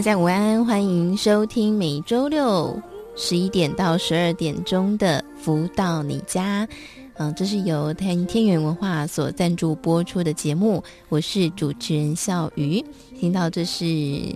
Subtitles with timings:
[0.00, 2.74] 大家午安，欢迎收听每周六
[3.16, 6.66] 十一点到十二点钟的《福到你家》。
[7.18, 12.82] 嗯，这是由天天元文化所赞助播出的节目，我是主持人笑瑜。
[13.18, 13.84] 听到这是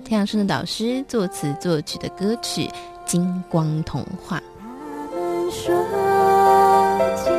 [0.05, 2.67] 太阳升的导师作词作曲的歌曲
[3.07, 4.39] 《金光童话》。
[7.25, 7.34] 在每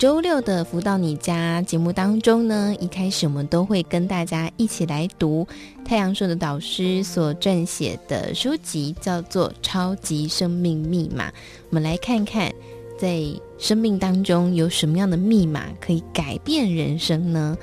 [0.00, 5.46] 周六的《福到你家》节目当中呢，一开始我们都会跟大家一起来读
[5.84, 11.28] 太阳社的导师所撰写的书籍，叫做《超级生命密码》。
[11.68, 12.50] 我们来看看，
[12.98, 13.22] 在
[13.58, 17.54] 生命当中有什么样的密码可以改变人生呢？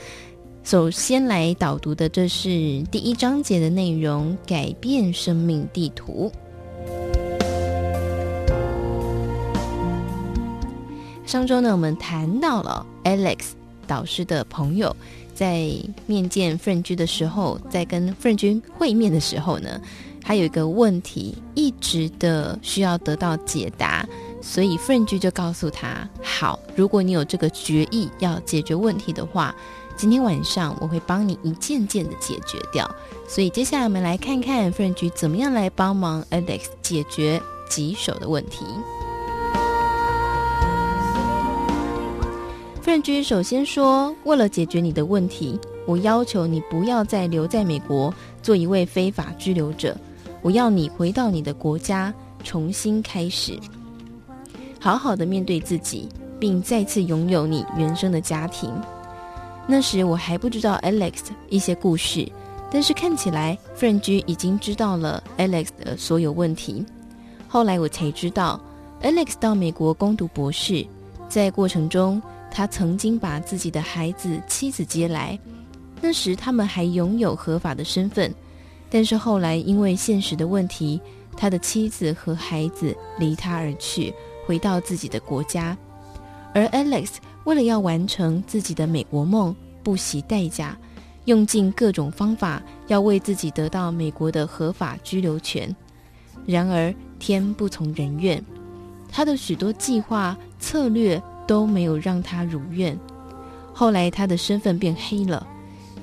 [0.64, 6.32] 首先来导读的，这是第一章节的内容：改变生命地图。
[11.28, 13.40] 上周呢，我们谈到了 Alex
[13.86, 14.96] 导师的朋友
[15.36, 15.70] 在
[16.06, 19.82] 面见 French 的时候，在跟 French 会面的时候呢，
[20.22, 24.08] 他有一个问题一直的需要得到解答，
[24.42, 29.54] 所以 French 就告诉他：好，如果你有这个决议要解决问题的话，
[29.98, 32.90] 今天晚上我会帮你一件件的解决掉。
[33.28, 38.64] 所以接下来我们来看看 French 怎么样来帮忙 Alex 解决棘手的问题。
[42.88, 49.94] 范居首先说：“为了解决你的问题，我要求你不要再留在美国做一位非法居留者。
[50.42, 52.14] 我要你回到你的国家，
[52.46, 53.60] 重新开始，
[54.80, 56.08] 好好的面对自己，
[56.40, 58.72] 并再次拥有你原生的家庭。”
[59.68, 61.16] 那时我还不知道 Alex
[61.50, 62.26] 一些故事，
[62.72, 66.86] 但是看起来范居已经知道了 Alex 的所有问题。
[67.50, 68.58] 后来我才知道
[69.02, 70.88] ，Alex 到美国攻读博士，
[71.28, 72.22] 在过程中。
[72.58, 75.40] 他曾经把自己的孩子、妻子接来，
[76.02, 78.34] 那时他们还拥有合法的身份，
[78.90, 81.00] 但是后来因为现实的问题，
[81.36, 84.12] 他的妻子和孩子离他而去，
[84.44, 85.78] 回到自己的国家。
[86.52, 90.76] 而 Alex 为了要完成自己的美国梦，不惜代价，
[91.26, 95.76] 用尽各种方法，要为自己得到美国的合法居留权。
[96.44, 98.44] 然而天不从人愿，
[99.12, 101.22] 他的许多计划策略。
[101.48, 103.00] 都没有让他如愿。
[103.74, 105.48] 后来他的身份变黑了，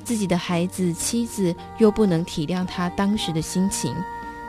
[0.02, 3.94] 自己的孩子、妻子又不能体谅他当时的心情，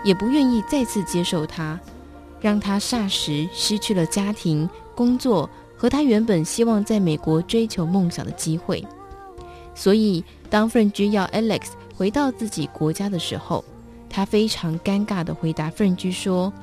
[0.04, 1.80] 也不愿意再次接受他，
[2.40, 8.86] 让他霎时失去了家庭、工作和他原本希望在美国追求梦想的机会。
[9.74, 13.66] 所以，当奋駒要 Alex 回到自己国家的时候，
[14.10, 16.54] 他非常尴尬地回答奋駒说：“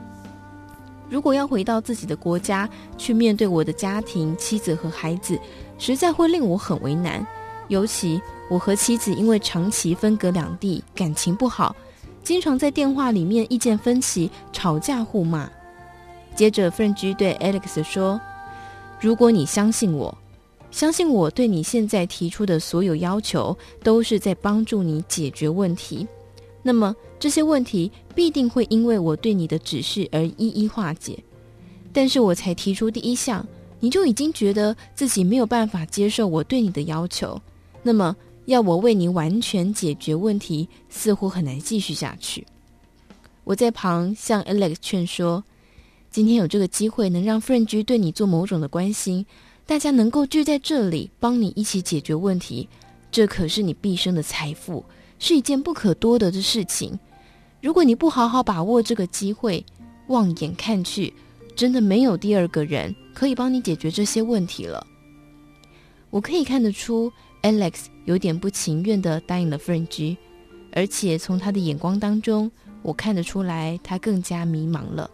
[1.13, 2.67] 如果要回到自己的国家
[2.97, 5.39] 去面对我的家庭、妻子和孩子，
[5.77, 7.25] 实在会令我很为难。
[7.69, 8.19] 尤其
[8.49, 11.77] 我和妻子因为长期分隔两地，感情不好，
[12.25, 15.51] 经常在电话里面意见分歧、吵架互骂。”
[16.35, 18.19] 接着，奋駒对 Alex 说
[18.99, 20.17] ：“如果你相信我。”
[20.73, 26.09] 相信我对你现在提出的所有要求都是在帮助你解决问题，
[26.63, 31.17] 那么这些问题必定会因为我对你的指示而一一化解。
[31.93, 33.47] 但是我才提出第一项，
[33.79, 37.41] 你就已经觉得自己没有办法接受我对你的要求，
[37.81, 38.17] 那么
[38.47, 42.45] 要我为你完全解决问题，似乎很难继续下去。
[43.45, 45.45] 我在旁向 Alex 劝说，
[46.11, 49.25] 今天有这个机会能让奋駒对你做某种的关心。
[49.65, 52.69] 大家能够聚在这里帮你一起解决问题，
[53.13, 54.85] 这可是你毕生的财富，
[55.21, 56.99] 是一件不可多得的事情。
[57.63, 59.65] 如果你不好好把握这个机会，
[60.09, 61.15] 望眼看去，
[61.55, 64.85] 真的没有第二个人可以帮你解决这些问题了。
[66.11, 67.11] 我可以看得出
[67.41, 70.17] ，Alex 有点不情愿地答应了奋駒，
[70.73, 72.51] 而且从他的眼光当中，
[72.83, 75.09] 我看得出来他更加迷茫了。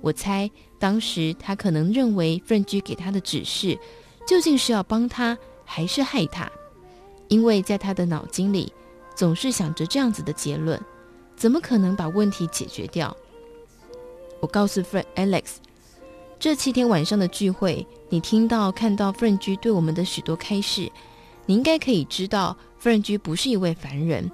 [0.00, 0.50] 我猜，
[0.80, 3.78] 当时他可能认为奋駒给他的指示，
[4.26, 6.50] 究竟是要帮他还是害他？
[7.28, 8.72] 因为在他的脑筋里，
[9.14, 10.78] 总是想着这样子的结论：
[11.36, 13.16] 怎么可能把问题解决掉？
[14.40, 15.44] 我告诉 Friend Alex，
[16.38, 20.90] 这七天晚上的聚会，你听到看到奋駒对我们的许多开示，
[21.46, 24.30] 你应该可以知道，奋駒不是一位凡人，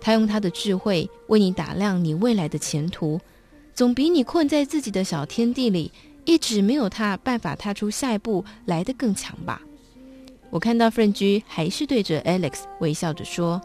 [0.00, 3.20] 他用他的智慧为你打量你未来的前途。
[3.74, 5.92] 总比你困在自己的小天地里，
[6.24, 9.62] 一直没有他办法踏出下一步来的更强吧？
[10.50, 13.60] 我看到奋駒还是对着 Alex 微笑着说：“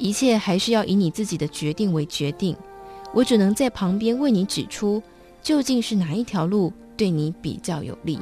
[0.00, 2.56] 一切还是要以你自己的决定为决定，
[3.12, 5.02] 我只能在旁边为你指出，
[5.42, 8.18] 究竟是哪一条路对你比较有利。”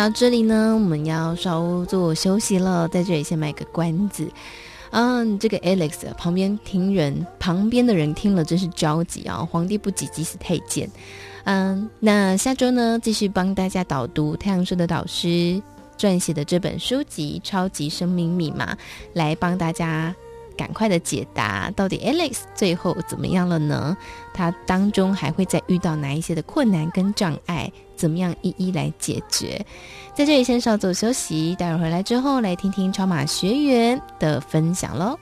[0.00, 4.26] 到这里呢，我们要稍作休息了，在这里先卖个关子。
[4.92, 9.46] 嗯，这个 Alex 旁边听人，旁边的人听了真是着急啊！
[9.50, 10.90] 皇帝不急急死太监。
[11.44, 15.62] 嗯，那下周呢，继续帮大家导读太阳社的导师
[15.98, 18.72] 撰写的这本书籍《超级生命密码》，
[19.12, 20.14] 来帮大家。
[20.56, 23.96] 赶快的解答，到底 Alex 最后怎么样了呢？
[24.34, 27.72] 他当中还会再遇到哪一些的困难跟障碍？
[28.00, 29.62] 怎么样一一来解决？
[30.14, 35.18] 在这里先稍作休息，待会儿回来之后来听听超马学员的分享喽。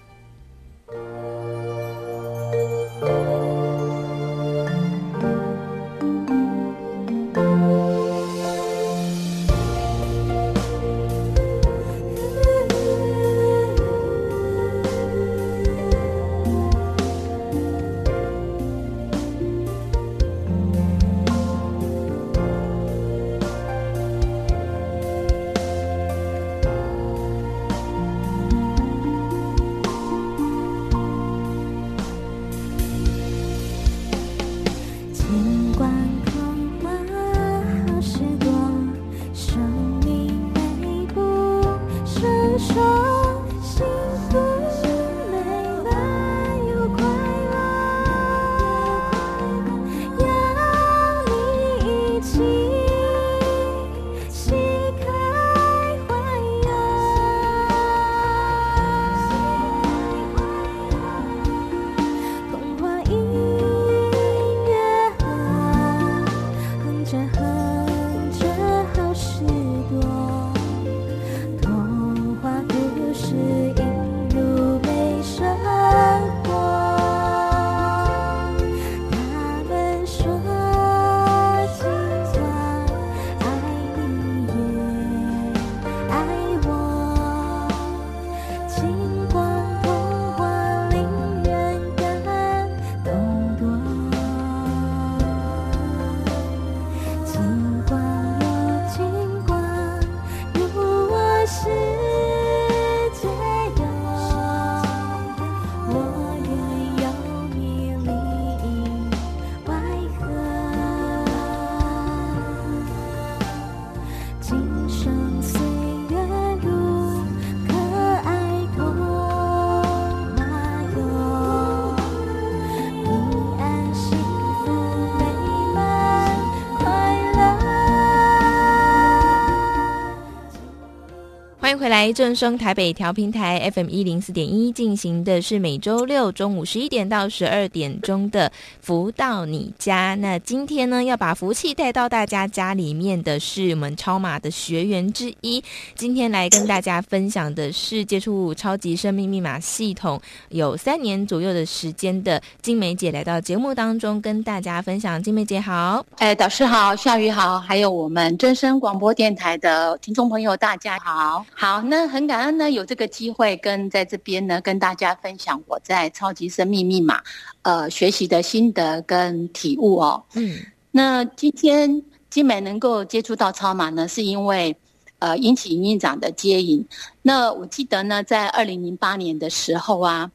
[131.89, 140.15] 来，正声台北调频台 FM 一零四点一进行的是每周六中午十一点到十二点钟的福到你家。
[140.17, 145.63] 那今天呢，要把福气带到大家家里面的是我们超马的学员之一。
[145.95, 155.23] 今天来跟大家分享的是接触超级生命密码系统有三年左右的时间的金梅姐来到节目当中跟大家分享。
[155.23, 161.45] 金梅姐好，哎，导师好，夏雨好，还有我们正声广播电台的听众朋友，大家好。
[161.55, 167.23] 好，那很感恩呢，有这个机会跟在这边呢，跟大家分享我在超级生命密码
[167.63, 170.23] 呃学习的心得跟体悟哦。
[170.35, 170.59] 嗯，
[170.91, 174.75] 那今天金美能够接触到超马呢，是因为
[175.19, 176.87] 呃殷启营院长的接引。
[177.23, 180.31] 那我记得呢，在二零零八年的时候啊，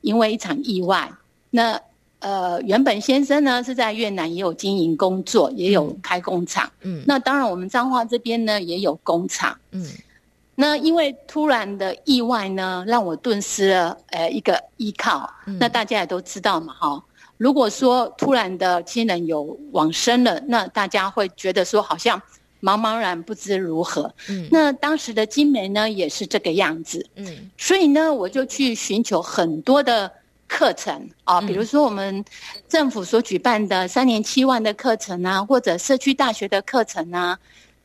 [0.00, 1.10] 因为一场意外，
[1.50, 1.80] 那
[2.20, 6.70] 呃原本先生呢是在越南也有经营工作，也有开工厂。
[6.82, 9.56] 嗯，那当然我们彰化这边呢也有工厂。
[9.70, 9.86] 嗯。
[10.60, 15.32] 那因为突然的意外呢，让我顿失了呃一个依靠。
[15.46, 17.00] 嗯、那大家也都知道嘛，哈。
[17.36, 22.20] 如果说突然的亲人有往生了，那大家会觉得说好像
[22.60, 24.12] 茫茫然不知如何。
[24.28, 24.48] 嗯。
[24.50, 27.06] 那当时的金梅呢，也是这个样子。
[27.14, 27.48] 嗯。
[27.56, 30.10] 所以呢，我就去寻求很多的
[30.48, 32.24] 课程啊，比如说我们
[32.68, 37.38] 政府所举办的三年七万的课程啊，或者社区大学的课程啊。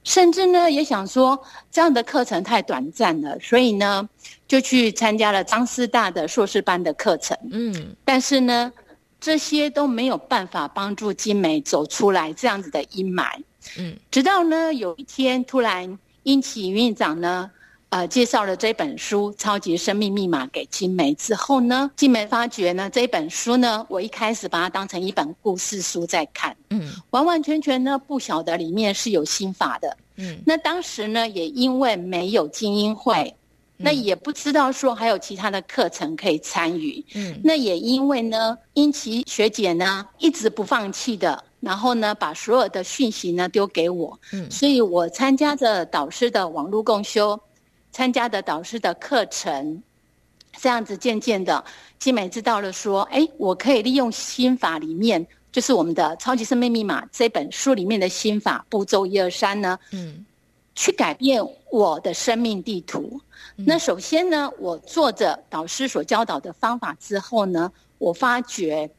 [0.04, 1.42] 甚至呢，也想说
[1.72, 4.08] 这样的课程太短暂了，所以呢，
[4.48, 7.38] 就去参加了张师大的硕士班的课程。
[7.52, 8.72] 嗯，但是呢，
[9.20, 13.30] 这些都没有办法帮助金美走出来这样子的阴霾。
[13.78, 17.50] 嗯，直到呢有一天，突然殷启院长呢，
[17.94, 21.14] 呃，介绍了这本书《超级生命密码》给金梅。
[21.14, 33.32] 之后呢，金梅发觉呢，这本书呢，我一开始把它当成一本故事书在看，嗯，完完全全呢不晓得里面是有心法的，嗯，那当时呢也因为没有精英会，
[33.78, 47.40] 那也不知道说还有其他的课程可以参与，嗯，那也因为呢，英奇学姐呢一直不放弃的，然后呢把所有的讯息呢丢给我，嗯，所以我参加着导师的网络共修。
[47.94, 49.82] 参加的导师的课程，
[50.58, 51.64] 这样子渐渐的，
[52.00, 60.26] 晶玫知道了说，哎，我可以利用心法里面，就是我们的《超级生命密码》这本书里面的心法步骤一二三呢，嗯，
[60.74, 61.40] 去改变
[61.72, 63.22] 我的生命地图。
[63.58, 68.90] 嗯、那首先呢，我做着导师所教导的方法之后呢，我发觉。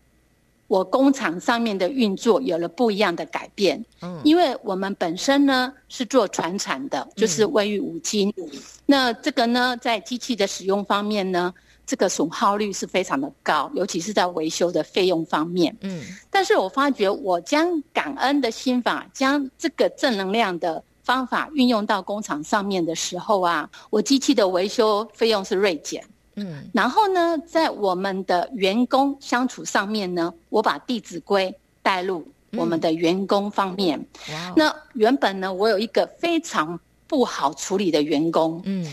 [0.66, 8.48] 我工厂上面的运作有了不一样的改变，嗯，因为我们本身呢是做传产的，就是卫浴五金，嗯，
[8.86, 11.52] 那这个呢在机器的使用方面呢，
[11.86, 26.02] 这个损耗率是非常的高，尤其是在维修的费用方面，嗯，但是我发觉我将感恩的心法，将这个正能量的方法运用到工厂上面的时候啊，我机器的维修费用是锐减。
[26.36, 31.50] 嗯，然后呢，在我们的员工相处上面呢，我把《弟子规》
[31.82, 33.98] 带入我们的员工方面。
[34.30, 34.52] 嗯。
[34.56, 38.60] 那原本呢，我有一个非常不好处理的员工。
[38.64, 38.84] 嗯。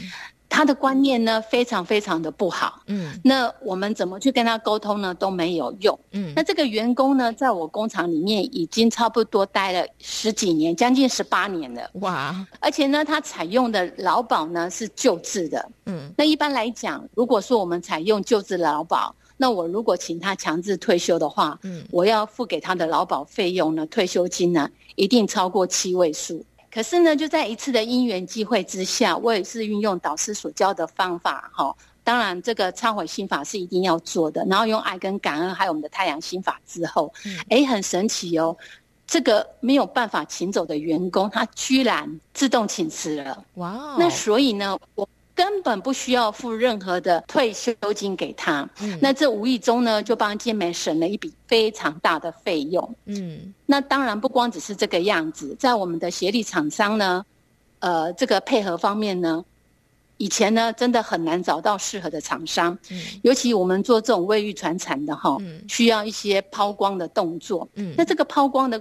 [0.51, 2.83] 他的观念呢，非常非常的不好。
[2.87, 5.13] 嗯，那我们怎么去跟他沟通呢？
[5.13, 5.97] 都没有用。
[6.11, 11.89] 嗯，那这个员工呢，在我工厂里面已经差不多待了十几年，将近十八年了。
[12.01, 12.45] 哇！
[12.59, 15.69] 而且呢，他采用的劳保呢是旧制的。
[15.85, 26.43] 嗯，那一般来讲，如果说我们采用旧制劳保，那我如果请他强制退休的话，嗯，我要付给他的劳保费用呢，退休金呢，一定超过七位数。
[26.73, 31.75] 可是呢，就在一次的因缘机会之下，我也是运用导师所教的方法，哈。
[32.03, 37.13] 当然，这个忏悔心法是一定要做的，然后用爱跟感恩，还有我们的太阳心法之后，
[37.49, 38.57] 哎、嗯，很神奇哦，
[39.05, 43.45] 这个没有办法请走的员工，他居然自动请辞了。
[43.55, 43.95] 哇、哦！
[43.99, 45.07] 那所以呢，我。
[45.33, 52.95] 根本不需要付任何的退休金给他，嗯，那这无意中呢，就帮健美省了一笔非常大的费用。
[53.05, 57.25] 嗯，那当然不光只是这个样子，在我们的协力厂商呢，
[57.79, 59.43] 呃，这个配合方面呢，
[60.17, 68.79] 以前呢真的很难找到适合的厂商，嗯，尤其我们做这种卫浴传产的哈，嗯，需要一些抛光的动作，嗯，那这个抛光的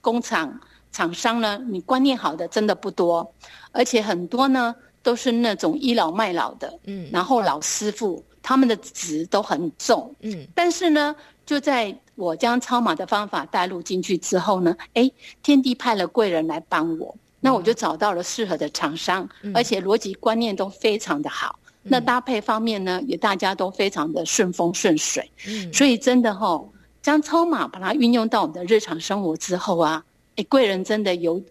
[0.00, 0.58] 工厂
[0.90, 3.32] 厂商呢，你观念好的真的不多，
[3.72, 4.74] 而且很多呢。
[5.02, 15.10] 都是那种倚老卖老的，嗯，然后老师傅他们的职都很重，嗯，但是呢，就在我将超码的方法带入进去之后呢，哎，
[15.42, 26.66] 天地派了贵人来帮我，那我就找到了适合的厂商，嗯，而且逻辑观念都非常的好，嗯，那搭配方面呢，也大家都非常的顺风顺水，嗯，所以真的齁，
[27.00, 30.04] 将超码把它运用到我们的日常生活之后啊，
[30.36, 31.42] 哎，贵人真的有。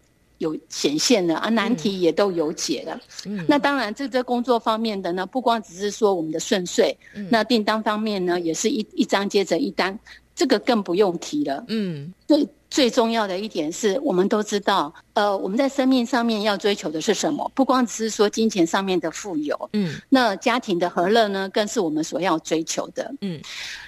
[0.42, 3.00] 有显现了啊，难题也都有解了。
[3.48, 6.98] 那当然，这这工作方面的呢，不光只是说我们的顺遂，
[7.30, 9.98] 那订单方面呢，也是一一张接着一单，
[10.36, 11.64] 这个更不用提了。
[11.70, 12.46] 嗯，最。
[12.72, 17.52] 最重要的一点是我们都知道，呃，我们在生命上面要追求的是什么？
[17.54, 23.42] 不光只是说金钱上面的富有，嗯，那家庭的和乐呢，更是我们所要追求的，嗯。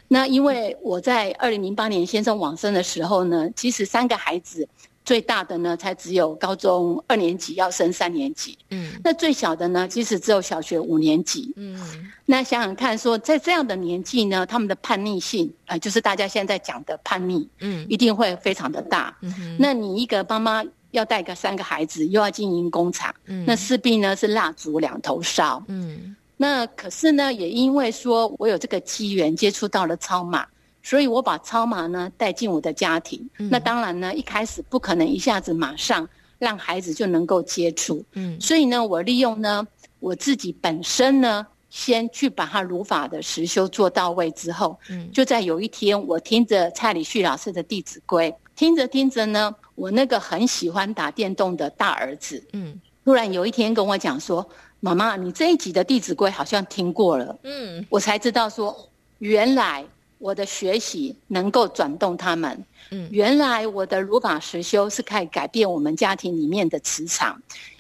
[0.10, 4.68] 那因为我在二零零八年先生往生的时候呢，其实三个孩子。
[5.06, 11.78] 最大的呢，才只有高中二年级要升三年级，嗯，那最小的呢，其实只有小学五年级，嗯，
[12.26, 30.48] 那想想看，说在这样的年纪呢，他们的叛逆性，呃，就是大家现在讲的叛逆，嗯，一定会非常的大，嗯哼，那你一个妈妈要带个三个孩子，又要经营工厂，嗯，那势必呢是蜡烛两头烧，嗯，那可是呢，也因为说我有这个机缘接触到了超马。
[30.84, 39.66] 所以我把超马呢带进我的家庭，嗯、那当然呢，一开始不可能一下子马上让孩子就能够接触，嗯，所以呢，我利用呢
[40.00, 54.46] 我自己本身呢，先去把他如法的实修做到位之后，嗯，就在有一天，我听着蔡礼旭老师的《弟子规》，听着听着呢，我那个很喜欢打电动的大儿子，嗯，突然有一天跟我讲说
[54.82, 58.76] ：“妈妈，你这一集的《弟子规》好像听过了。”嗯，我才知道说
[59.20, 59.86] 原来。
[60.24, 67.38] 我的学习能够转动他们，嗯，原来我的如法实修是可以改变我们家庭里面的磁场，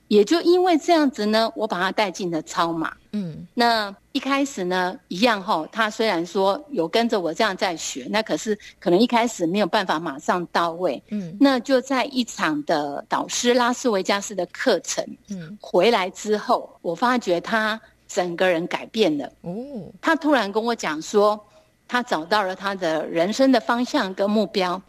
[0.09, 19.53] 也就因为这样子呢，我把他带进了超马，嗯，那一开始呢，一样哈，他虽然说有跟着我这样在学，那可是可能一开始没有办法马上到位，嗯，那就在一场的导师拉斯维加斯的课程，嗯，回来之后，我发觉他整个人改变了，哦，
[20.01, 21.41] 他突然跟我讲说。
[21.87, 24.81] 他找到了他的人生的方向跟目标，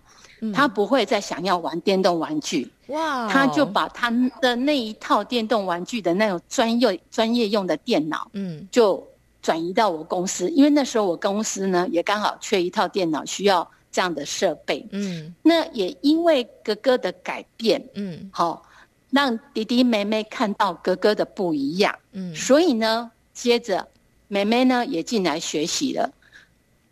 [0.52, 2.70] 他不会再想要玩电动玩具。
[2.88, 3.26] 哇！
[3.28, 4.10] 他就把他
[4.42, 9.02] 的那一套电动玩具的那种专业专业用的电脑，嗯，就
[9.40, 14.86] 转移到我公司，因为那时候我公司呢也刚好缺一套电脑，需要这样的设备。
[14.92, 18.62] 嗯，那也因为哥哥的改变，嗯，好，
[19.10, 21.94] 让弟弟妹妹看到哥哥的不一样。
[22.12, 23.88] 嗯，所以呢，接着
[24.28, 26.10] 妹妹呢也进来学习了。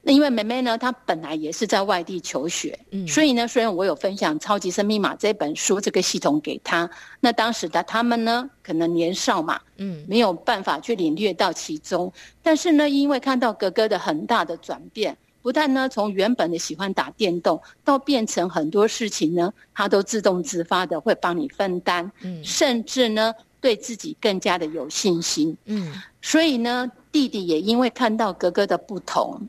[0.04, 12.12] 那因为妹妹呢，她本来也是在外地求学，嗯，所以呢，虽然我有分享《超级生命密码》这本书这个系统给她，那当时的他们呢，可能年少嘛，嗯，没有办法去领略到其中。
[12.42, 29.40] 但是呢，因为看到哥哥的很大的转变，不但呢从原本的喜欢打电动，到变成很多事情呢，他都自动自发的会帮你分担，嗯，甚至呢对自己更加的有信心，嗯，所以呢，弟弟也因为看到哥哥的不同。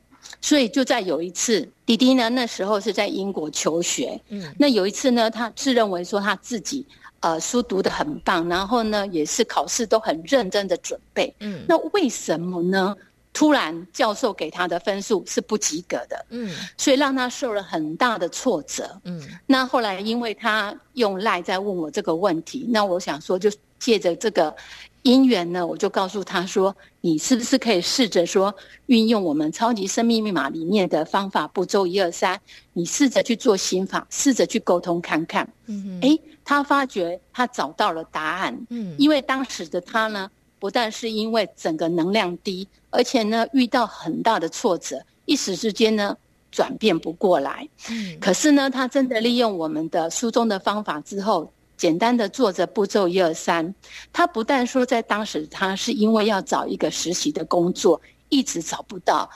[0.41, 6.85] 所以就在有一次，弟弟呢那时候是在英国求学，嗯，那有一次呢，他自认为说他自己
[7.21, 12.95] 呃书读得很棒，然后呢也是考试都很认真的准备，嗯，那为什么呢？
[13.31, 24.55] 突然教授给他的分数是不及格的，嗯，所以让他受了很大的挫折，嗯，那后来因为他用赖在问我这个问题，那我想说就借着这个。
[25.03, 28.53] 因缘呢，我就告诉他说：“你是不是可以试着说
[28.85, 32.39] 运用我们超级生命密码里面的方法步骤一二三？
[32.71, 38.57] 你试着去做心法，试着去沟通看看。”嗯，哎，他发觉他找到了答案。
[38.69, 46.15] 嗯，因为当时的他呢，不但是因为整个能量低，而且呢遇到很大的挫折，一时之间呢
[46.49, 47.67] 转变不过来。
[47.89, 51.51] 嗯，可是呢，他真的利用我们的书中的方法之后。
[51.75, 53.73] 简单的做着步骤一二三，
[54.13, 59.29] 他不但说在当时他是因为要找一个实习的工作，一直找不到，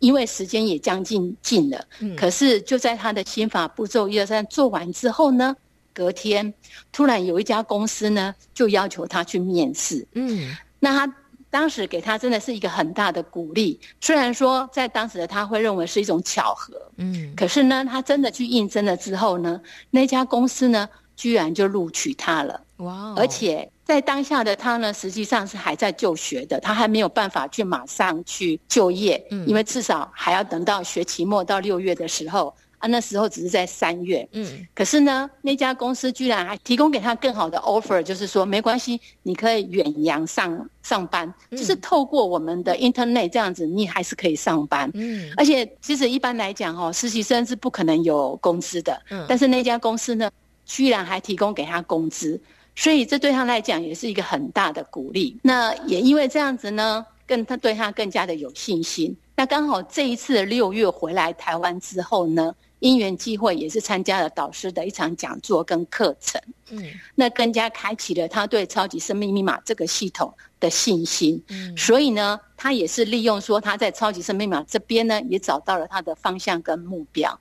[0.00, 1.84] 因为时间也将近近了。
[2.00, 5.54] 嗯，可是就在他的心法步骤一二三做完之后呢，
[5.92, 6.52] 隔天
[6.90, 10.04] 突然有一家公司呢就要求他去面试。
[10.14, 11.14] 嗯，那他
[11.50, 16.74] 当时给他真的是一个很大的鼓励，虽然说在当时的他会认为是一种巧合。
[16.96, 20.88] 嗯，可是呢，他真的去应征了之后呢，那家公司呢。
[21.22, 23.14] 居然就录取他了，哇！
[23.16, 34.66] 而且在当下的他呢，实际上是还在就学的，他还没有办法去马上去就业，嗯，因为至少还要等到学期末到六月的时候啊，那时候只是在三月，嗯。
[34.74, 45.32] 可是呢，那家公司居然还提供给他更好的 offer，就是说没关系，你可以远洋上上班，嗯、就是透过我们的 internet 这样子，你还是可以上班，嗯。
[45.36, 49.24] 而且其实一般来讲哦，实习生是不可能有工资的，嗯。
[49.28, 50.28] 但是那家公司呢？
[50.74, 52.40] 居然还提供给他工资，
[52.74, 55.38] 所以这对他来讲也是一个很大的鼓励。
[55.42, 59.14] 那也因为这样子呢，更他对他更加的有信心。
[59.36, 66.40] 那刚好这一次六月回来台湾之后呢，因缘际会也是参加了导师的一场讲座跟课程，
[66.70, 71.40] 嗯，那更加开启了他对超级生命密码这个系统的信心。
[71.48, 77.40] 嗯，所以呢，他也是利用说他在超级生命密码这边呢，也找到了他的方向跟目标。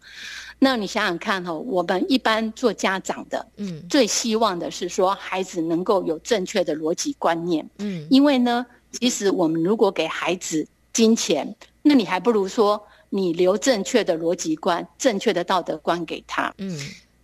[0.59, 12.79] 那你想想看哈，我们一般做家长的，嗯，最希望的是说孩子能够有正确的逻辑观念，嗯，因为呢，其实我们如果给孩子金钱，那你还不如说
[13.11, 16.75] 你留正确的逻辑观、正确的道德观给他，嗯，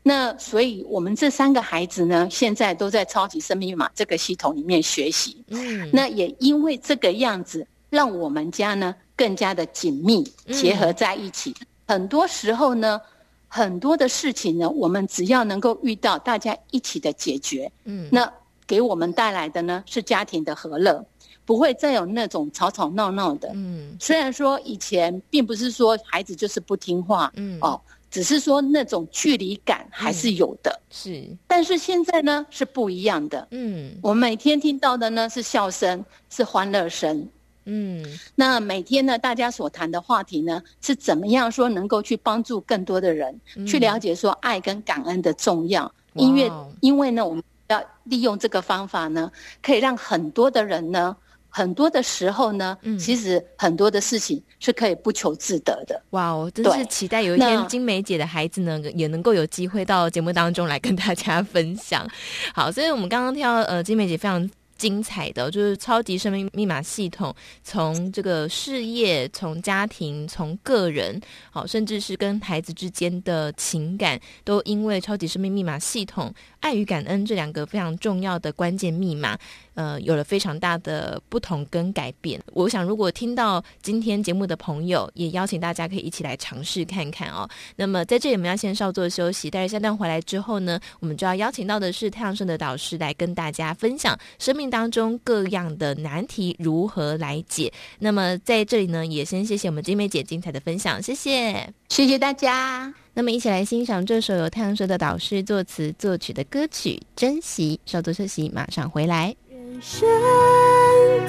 [0.04, 10.24] 那所以我们这三个孩子呢，现在都在超级生命密码这个系统里面学习，嗯，那也因为这个样子，让我们家呢更加的紧密
[10.54, 13.02] 结合在一起，嗯，很多时候呢。
[13.50, 18.30] 很多的事情呢，我们只要能够遇到大家一起的解决，嗯，那
[18.68, 21.02] 给我们带来的呢是家庭的和乐，
[21.48, 23.96] 不会再有那种吵吵闹闹的，嗯。
[24.02, 27.80] 虽然说以前并不是说孩子就是不听话，嗯，哦，
[28.12, 31.26] 只是说那种距离感还是有的，是。
[31.48, 37.28] 但是现在呢是不一样的，嗯，我们每天听到的呢是笑声，是欢乐声。
[37.70, 38.06] 嗯，
[38.36, 45.90] 那每天呢，大家所谈的话题呢，是怎么样说能够去帮助更多的人，嗯、去了解说爱跟感恩的重要。
[46.14, 49.32] 因为因为呢，我们要利用这个方法呢，
[49.62, 51.16] 可以让很多的人呢，
[51.50, 56.02] 很多的时候呢，嗯、其实很多的事情是可以不求自得的。
[56.12, 62.08] 哇，哦真是期待有一天金梅姐的孩子呢，也能够有机会到节目当中来跟大家分享。
[62.54, 64.50] 好，所以我们刚刚听到呃，金梅姐非常。
[64.78, 67.34] 精彩的就是超级生命密码系统，
[67.64, 76.32] 从这个事业，从家庭，从个人，好，甚至是跟孩子之间的情感，都因为超级生命密码系统。
[76.60, 79.36] 爱与感恩这两个非常重要的关键密码，
[79.78, 82.42] 呃，有了非常大的不同跟改变。
[82.54, 87.48] 我想，如果听到今天节目的朋友，也邀请大家可以一起来尝试看看哦。
[87.76, 97.72] 那么，在这里我们要先稍作休息，但是下段回来之后呢，我们就要邀请到的是太阳社的导师来跟大家分享生命当中各样的难题如何来解。
[98.00, 102.92] 那么，在这里呢，也先谢谢我们金梅姐精彩的分享，谢谢，谢谢大家。
[103.14, 107.80] 那么，一起来欣赏这首由太阳社的导师作词作曲的歌曲《珍惜》。
[107.92, 109.36] 稍作休息，马上回来。
[109.78, 110.10] 人生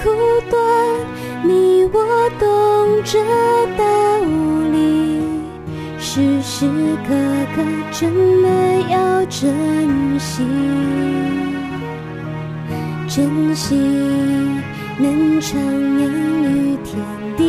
[0.02, 0.08] 苦
[0.48, 0.58] 短，
[1.44, 2.48] 你我懂
[3.04, 3.22] 这
[3.76, 3.84] 道
[4.72, 5.20] 理，
[5.98, 6.66] 时时
[7.06, 7.12] 刻
[7.54, 8.48] 刻真的
[8.90, 10.42] 要珍惜，
[13.06, 13.74] 珍惜
[14.96, 16.08] 能徜徉
[16.42, 17.04] 于天
[17.36, 17.44] 地。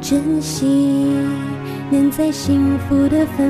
[0.00, 0.64] 珍惜
[1.90, 3.49] 能在幸福的分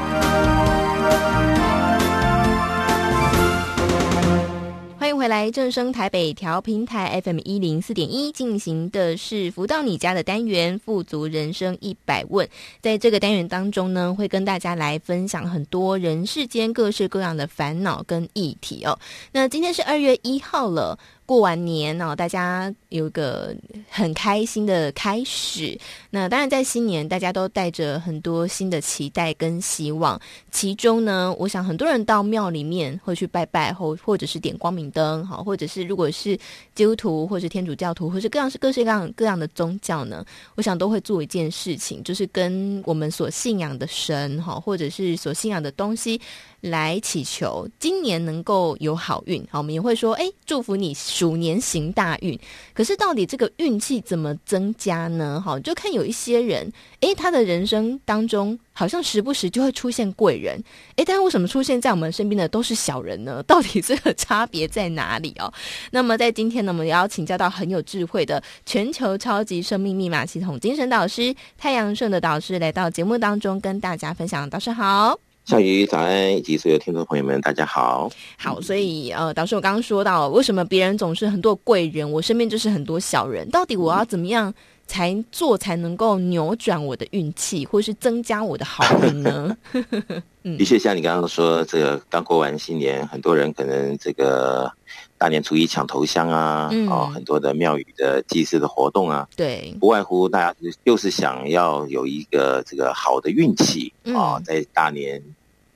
[5.31, 12.45] 来正声台北调频台 FM 一零四点一进行的是福到你家的单元“富足人生一百问”。
[12.83, 18.99] 在这个单元当中呢，会跟大家来分享很多人世间各式各样的烦恼跟议题哦。
[19.31, 20.99] 那今天是二月一号了。
[21.25, 23.55] 过完年哦，大家有一个
[23.89, 25.79] 很开心的开始。
[26.09, 30.19] 那当然，在新年，大家都带着很多新的期待跟希望。
[30.51, 36.37] 其中呢，我想很多人到庙里面会去拜拜，或或者是点光明灯，好，或者是如果是
[36.75, 46.19] 基督徒，或是天主教徒，或是各样是各式各样各样的宗教呢，我想都会做一件事情，就是跟我们所信仰的神，哈，或者是所信仰的东西。
[46.61, 52.39] 来祈求今年能够有好运，好，我们也会说，哎，祝福你鼠年行大运。
[52.73, 55.41] 可是到底这个运气怎么增加呢？
[55.43, 60.63] 好，就看有一些人，哎，他的人生当中好像时不时就会出现贵人，
[60.97, 63.41] 哎，但为什么出现在我们身边的都是小人呢？
[63.47, 65.51] 到底这个差别在哪里哦？
[65.91, 74.47] 那么在今天呢，我们也要请教到很有智慧的全球超级生命密码系统精神导师太阳顺的导师来到节目当中跟大家分享。
[74.47, 75.30] 导师好。
[75.51, 78.09] 夏瑜早安，以及所有听众朋友们，大家好。
[78.37, 83.49] 好，所以呃，导师，我刚刚说到，为什么别人总是很多贵人，我身边就是很多小人？
[83.49, 84.53] 到底我要怎么样
[84.87, 89.57] 才做才能够扭转我的运气，或是增加我的好运呢？
[90.57, 94.71] 的确，像你刚刚说，这个刚过完新年，很多人可能这个
[95.17, 105.21] 大年初一抢头香啊，嗯、哦，很多的庙宇的祭祀的活动啊，对，不外乎大家就是想要有一个这个好的运气啊、嗯哦，在大年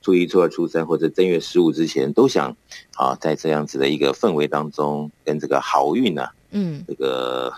[0.06, 2.52] 初一、初二、初三或者正月十五之前，都想
[2.94, 7.52] 啊、哦，在这样子的一个氛围当中，跟这个好运呢、啊，嗯，这个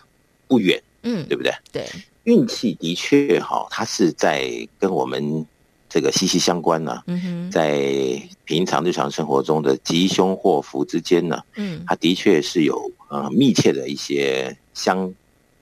[0.48, 1.52] 不远，嗯，对不对？
[1.74, 1.86] 对，
[2.24, 5.46] 运气的确哈、哦，它是在跟我们。
[5.90, 7.04] 这个息息相关呢、啊，
[7.50, 15.12] 在平常日常生活中的吉凶祸福之间呢，嗯，它的确是有呃密切的一些相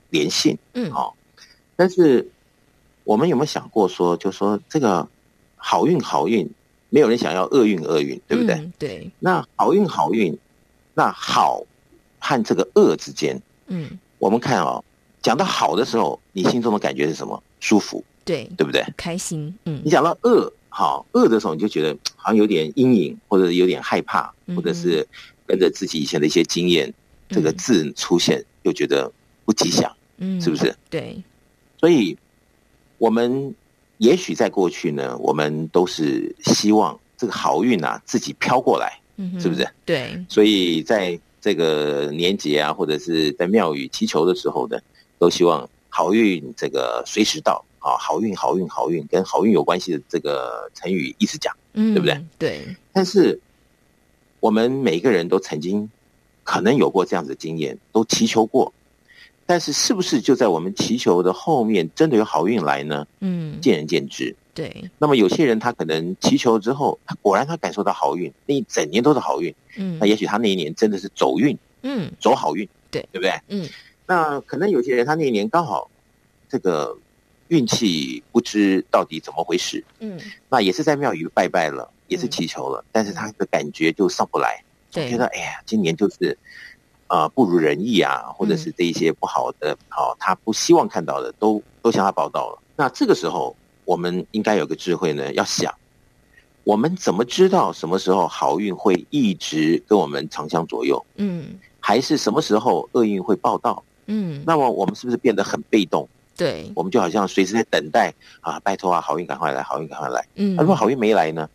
[0.09, 1.13] 连性，嗯，好、哦，
[1.75, 2.27] 但是
[3.03, 5.07] 我们有没有想过说，就说这个
[5.55, 6.49] 好运好运，
[6.95, 8.55] 没有人想要厄运厄运，对不对？
[8.55, 9.11] 嗯、对。
[9.19, 10.37] 那好运好运，
[10.93, 11.61] 那好
[12.19, 14.81] 和这个恶之间，嗯，我们看哦，
[15.21, 17.43] 讲到好的时候，你心中的感觉是什么？
[17.59, 18.01] 舒服。
[18.23, 18.81] 对，对不对？
[18.95, 19.81] 开心，嗯。
[19.83, 25.05] 你讲到恶，好恶的时候，你就觉得好像有点阴影，或者有点害怕，或者是
[25.45, 26.93] 跟着自己以前的一些经验，
[27.27, 29.11] 这个字出现又觉得
[29.43, 30.73] 不吉祥，嗯，是不是？
[30.89, 31.21] 对。
[31.77, 32.17] 所以，
[32.97, 33.53] 我们
[33.97, 39.67] 也许在过去呢，我们都是希望这个好运啊自己飘过来，嗯，是不是？
[39.85, 40.25] 对。
[40.29, 44.77] 所以在这个年节啊，或者是在庙宇祈求的时候呢，
[45.17, 47.63] 都希望好运这个随时到。
[47.85, 52.25] 啊，好运，好运，好运，跟好运有关系的这个成语一直讲，嗯，对不对？
[52.39, 52.75] 对。
[52.91, 53.39] 但是
[54.39, 55.87] 我们每个人都曾经
[56.43, 58.73] 可能有过这样子的经验，都祈求过，
[59.45, 63.05] 但是是不是就在我们祈求的后面真的有好运来呢？
[63.19, 64.35] 嗯，见仁见智。
[64.53, 64.89] 对。
[64.97, 69.53] 那么有些人他可能祈求之后，他果然他感受到好运，那一整年都是好运。
[69.77, 69.97] 嗯。
[69.99, 73.31] 那也许他那一年真的是走运，嗯，走好运，对，对不对？
[73.49, 73.69] 嗯。
[74.07, 75.89] 那可能有些人他那一年刚好
[76.49, 76.97] 这个。
[77.49, 86.64] 运气不知到底怎么回事，嗯，那也是在庙宇拜拜了，也是祈求了，嗯、但是他的感觉就上不来，对，觉得哎呀，今年就是啊、
[87.07, 92.59] 呃、不如人意啊，或者是这一些不好的，哦，他不希望看到的都都向他报道了。
[92.75, 95.73] 那这个时候，我们应该有个智慧呢，要想，
[96.63, 101.05] 我们怎么知道什么时候好运会一直跟我们长相左右？
[101.17, 103.83] 嗯，还是什么时候厄运会报道？
[104.07, 106.07] 嗯，那么我们是不是变得很被动？
[106.35, 110.27] 对，我们就好像随时在等待啊，拜托啊，好运赶快来，好运赶快来。
[110.35, 111.49] 嗯，如果好运没来呢，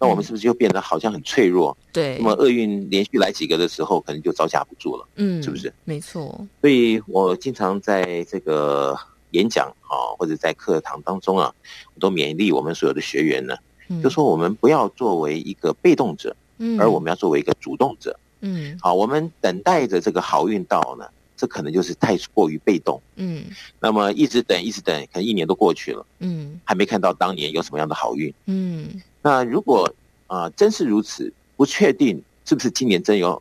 [0.00, 1.76] 那我们是不是就变得好像很脆弱？
[1.92, 5.06] 对，那么厄运连续来几个的时候，可能就招架不住了。
[5.16, 5.70] 嗯，是不是？
[5.84, 6.46] 没错。
[6.62, 8.96] 所以我经常在这个
[9.32, 11.52] 演讲啊，或者在课堂当中啊，
[11.94, 13.54] 我都勉励我们所有的学员呢，
[14.02, 18.18] 就说我们不要作为一个被动者，嗯，而我们要作为一个主动者。
[18.40, 21.06] 嗯，好，我们等待着这个好运到呢。
[21.36, 23.44] 这可能就是太过于被动，嗯，
[23.80, 29.92] 那么一直等，一直等，可能一年都过去了，嗯，还没看到当年有什么样的好运，嗯，那如果
[30.26, 33.40] 啊、呃、真是如此，不确定是不是今年真有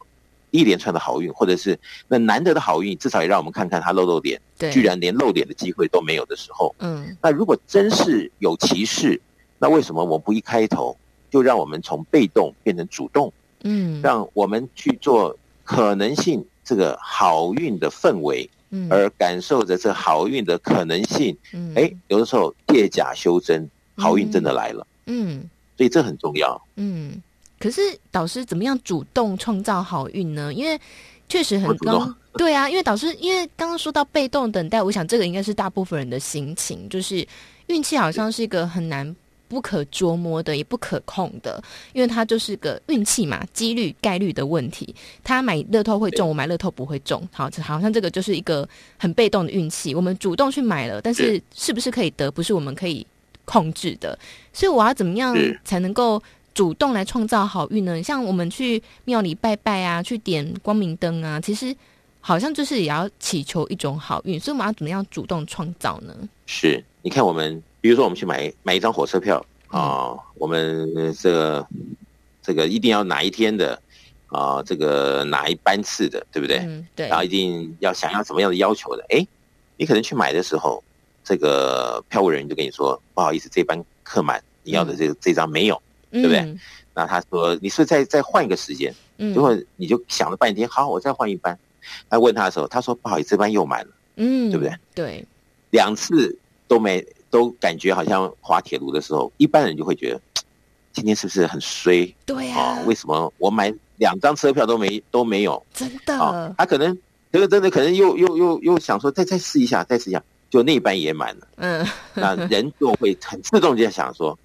[0.51, 9.21] 一连串的好运，或者是那难得的好运，至少也让我们看看他露露脸，对，居然连露脸的机会都没有的时候，嗯，那如果真是有其事，
[9.57, 10.97] 那为什么我不一开头
[11.29, 13.31] 就让我们从被动变成主动，
[13.63, 16.45] 嗯，让我们去做可能性。
[16.61, 27.23] 这个好运的氛围，嗯而感受着这好运的可能性，嗯，哎，有的时候借假修真，好运真的来了，嗯，所以这很重要，嗯。
[27.57, 27.79] 可是
[28.11, 30.53] 导师怎么样主动创造好运呢？
[30.53, 30.77] 因为
[31.29, 37.25] 确实很刚，对啊，因为导师因为刚刚说到被动等待，我想这个应该是大部分人的心情，就是
[37.67, 39.15] 运气好像是一个很难。
[39.49, 41.59] 不可捉摸的，也不可控的，
[41.93, 44.93] 因为它就是个运气嘛，几率概率的问题。
[45.23, 47.27] 他买乐透会中，我买乐透不会中。
[47.33, 49.95] 好，好像这个就是一个很被动的运气。
[49.95, 53.03] 我们主动去买了，但是是不是可以得，不是我们可以
[53.49, 54.17] 控制的。
[54.53, 55.35] 所以我要怎么样
[55.65, 56.21] 才能够
[56.53, 58.03] 主动来创造好运呢？
[58.03, 61.75] 像我们去庙里拜拜啊，去点光明灯啊，其实
[62.19, 64.39] 好像就是也要祈求一种好运。
[64.39, 66.13] 所以我们要怎么样主动创造呢？
[66.45, 67.63] 是，你看我们。
[67.81, 69.37] 比如说，我们去买买一张火车票
[69.69, 71.65] 啊、呃，我们这个
[72.41, 73.73] 这个一定要哪一天的
[74.25, 76.57] 啊、呃，这个哪一班次的，对不对？
[76.57, 77.07] 嗯，对。
[77.07, 79.05] 然后一定要想要什么样的要求的？
[79.11, 79.25] 哎，
[79.77, 80.83] 你可能去买的时候，
[81.29, 86.59] 这个票务人员就跟你说：“不好意思，这班客满，你要的这这张没有，对不对？”嗯、
[86.95, 89.31] 那他说：“你是不是再再换一个时间？”嗯。
[89.31, 91.55] 结果你就想了半天，好，我再换一班。
[92.09, 94.75] 他问他的时候，他说：“不好意思，这班又满了。”嗯，对不对？
[94.95, 95.25] 对。
[95.69, 96.35] 两次
[96.67, 97.05] 都没。
[97.31, 100.21] 都感觉好像滑铁卢的时候，一般人就会觉得，
[100.91, 102.11] 今天是不是很衰？
[102.25, 105.63] 对呀、啊哦，为什么我买两张车票都没都没有？
[105.71, 106.97] 真的，哦、他可能
[107.31, 111.47] 这个真的可能又又又又想说再再试一下，再试一下，就那班也满了。
[111.57, 114.37] 嗯，那人就会很自动就在想说，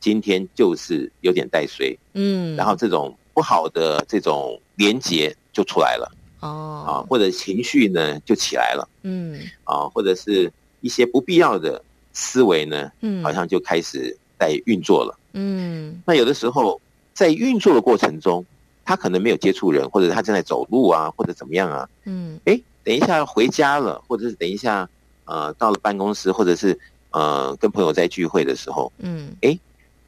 [0.00, 1.96] 今天就是有点带衰。
[2.14, 6.12] 嗯，然后这种不好的这种连结就出来了。
[6.40, 8.88] 哦，啊，或者情绪呢就起来了。
[9.02, 15.18] 嗯，啊，或者是一些不必要的思维呢，嗯，好像就开始在运作了。
[15.34, 16.80] 嗯，那有的时候
[17.14, 18.44] 在运作的过程中，
[18.84, 21.88] 他可能没有接触人，或者他正在走路啊，或者怎么样啊。
[22.04, 24.88] 嗯，哎，等一下回家了，或者是等一下
[25.24, 26.78] 呃到了办公室，或者是
[27.10, 29.58] 呃跟朋友在聚会的时候，嗯，哎，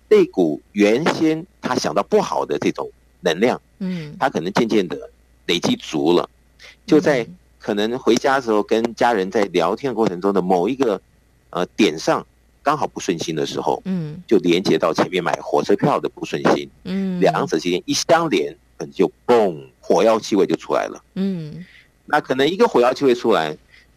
[0.09, 5.11] 那股原先他想到不好的这种能量，嗯，他可能渐渐的。
[5.46, 6.27] 累积足了，
[6.87, 10.98] 就在可能回家的时候跟家人在聊天的过程中的某一个
[11.50, 12.27] 呃点上，
[12.62, 21.62] 刚好不顺心的时候，嗯，就连接到前面买火车票的不顺心，嗯，两者之间一相连，可能就嘣，火药气味就出来了，嗯，
[22.07, 23.55] 那可能一个火药气味出来，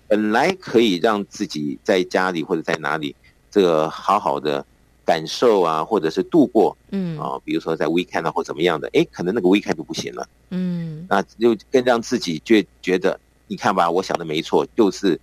[0.08, 3.15] 本来可以让自己在家里或者在哪里
[3.52, 4.65] 这个好好的。
[5.08, 13.17] 感受啊，或者是度过，嗯啊，比如说在 weekend 啊或怎么样的，哎，可能那个 weekend 就不行了，嗯，那就更让自己觉觉得，
[13.48, 15.17] 你看吧，我想的没错，就是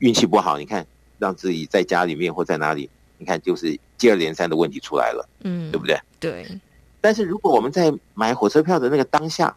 [0.00, 0.58] 运气不好。
[0.58, 0.84] 你看，
[1.20, 5.96] 让自己在家里面或在哪里，你看就是接二连三的问题出来了，嗯，对不对？
[6.18, 6.60] 对。
[7.00, 9.56] 但是如果我们在买火车票的那个当下，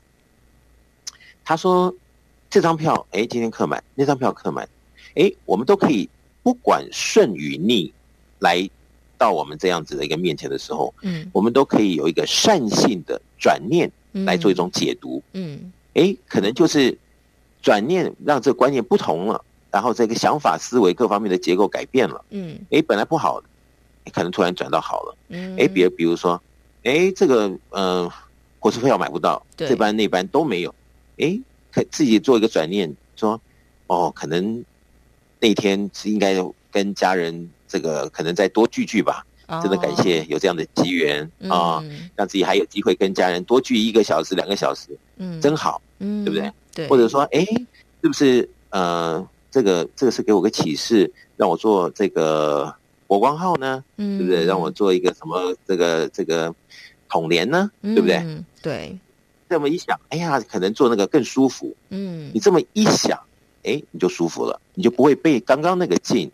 [1.44, 1.92] 他说
[2.52, 4.70] 这张票，哎，今天客满，那张票客满，
[5.16, 6.08] 哎，我们都可以
[6.44, 7.92] 不管顺与逆
[8.38, 8.70] 来。
[9.18, 16.98] 到我们这样子的一个面前的时候，嗯，我们都可以有一个善性的转念来做一种解读，嗯，哎，可能就是
[17.62, 23.40] 转念让这个观念不同了，然后这个想法、思维各方面的结构改变了，嗯，哎，本来不好，
[24.12, 26.42] 可能突然转到好了，嗯，哎，比如比如说，
[26.82, 28.12] 哎，这个呃，
[28.58, 30.74] 火车票买不到，这班那班都没有，
[31.20, 31.40] 哎，
[31.72, 33.40] 可自己做一个转念，说，
[33.88, 34.64] 哦，可能
[35.40, 36.36] 那天是应该
[36.72, 37.50] 跟家人。
[37.72, 39.26] 这个可能再多聚聚吧，
[39.62, 41.82] 真的感谢有这样的机缘啊，
[42.18, 46.52] 让自己还有机会跟家人多聚一个小时、两个小时，嗯，真好，嗯，对不对？
[46.76, 47.46] 对，或者说，哎，
[48.02, 52.76] 是不是呃，这个这个是给我个启示，让我做这个
[53.08, 53.82] 国光号呢？
[53.96, 54.44] 嗯，对不对？
[54.44, 56.54] 让我做一个什么这个这个
[57.08, 57.72] 统联呢？
[57.82, 58.22] 对不对？
[58.62, 59.00] 对，
[59.52, 61.76] 这么一想，哎呀，可能做那个更舒服。
[61.90, 63.20] 嗯，你这么一想，
[63.64, 66.32] 哎，你就舒服了，你就不会被刚刚那个劲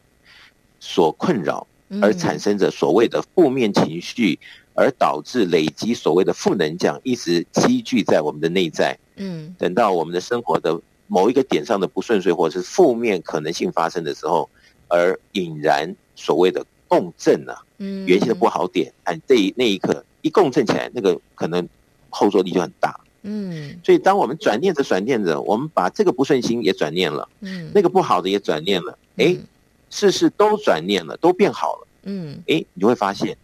[0.79, 1.65] 所困扰，
[1.99, 4.37] 而产生着所谓的负面情绪，
[4.75, 8.95] 而导致累积所谓的负能量，一直积聚在我们的内在。
[9.15, 14.47] 嗯，等到我们的生活的某一个点上的不顺遂，或者是负面可能性发生的时候，
[14.87, 21.67] 而引燃所谓的共振啊，嗯，原先的不好点，哎，这一那一刻一共振起来，那个可能
[22.11, 22.99] 后坐力就很大。
[23.27, 29.37] 嗯，所以当我们转念着转念着，我们把这个不顺心也转念了，嗯，那个不好的也转念了，哎。
[29.89, 31.87] 事事都转念了，都变好了。
[32.03, 33.37] 嗯，哎，你就会发现，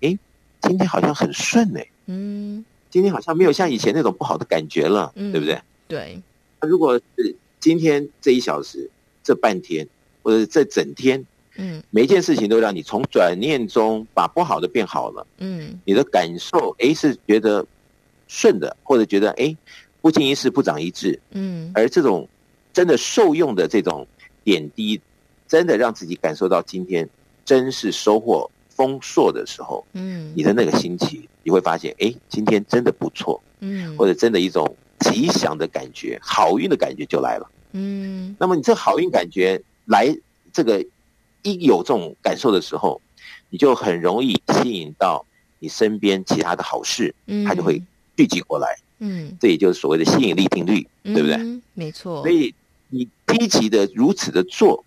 [0.00, 0.16] 哎，
[0.62, 1.84] 今天好像很顺哎。
[2.06, 5.60] 嗯，今天好像没有像以前那种不好的感觉了，嗯、对不对？
[5.88, 6.22] 对。
[6.60, 8.88] 那如果是今天这一小时、
[9.24, 9.84] 这半天，
[10.22, 15.26] 或者是这整天，嗯，每一件事情都让你从转念中把不好的变好了。
[15.38, 17.66] 嗯，你的感受，哎，是觉得
[18.28, 19.56] 顺的，或者觉得哎，
[20.00, 21.20] 不经一事不长一智。
[21.30, 22.28] 嗯，而这种
[22.72, 24.06] 真的受用的这种
[24.44, 25.00] 点滴。
[25.48, 27.08] 真的让自己感受到今天
[27.44, 38.34] 真是收获丰硕的时候，嗯，你的那个心情，你会发现，哎，今天真的不错，嗯，或者真的一种吉祥的感觉，好运的感觉就来了，嗯。
[38.40, 40.12] 那么你这好运感觉来，
[40.52, 40.84] 这个
[41.42, 43.00] 一有这种感受的时候，
[43.48, 45.24] 你就很容易吸引到
[45.60, 47.80] 你身边其他的好事，嗯，它就会
[48.16, 49.36] 聚集过来，嗯。
[49.40, 51.38] 这也就是所谓的吸引力定律，对不对？
[51.74, 52.22] 没错。
[52.22, 52.54] 所以
[52.88, 54.84] 你积极的如此的做。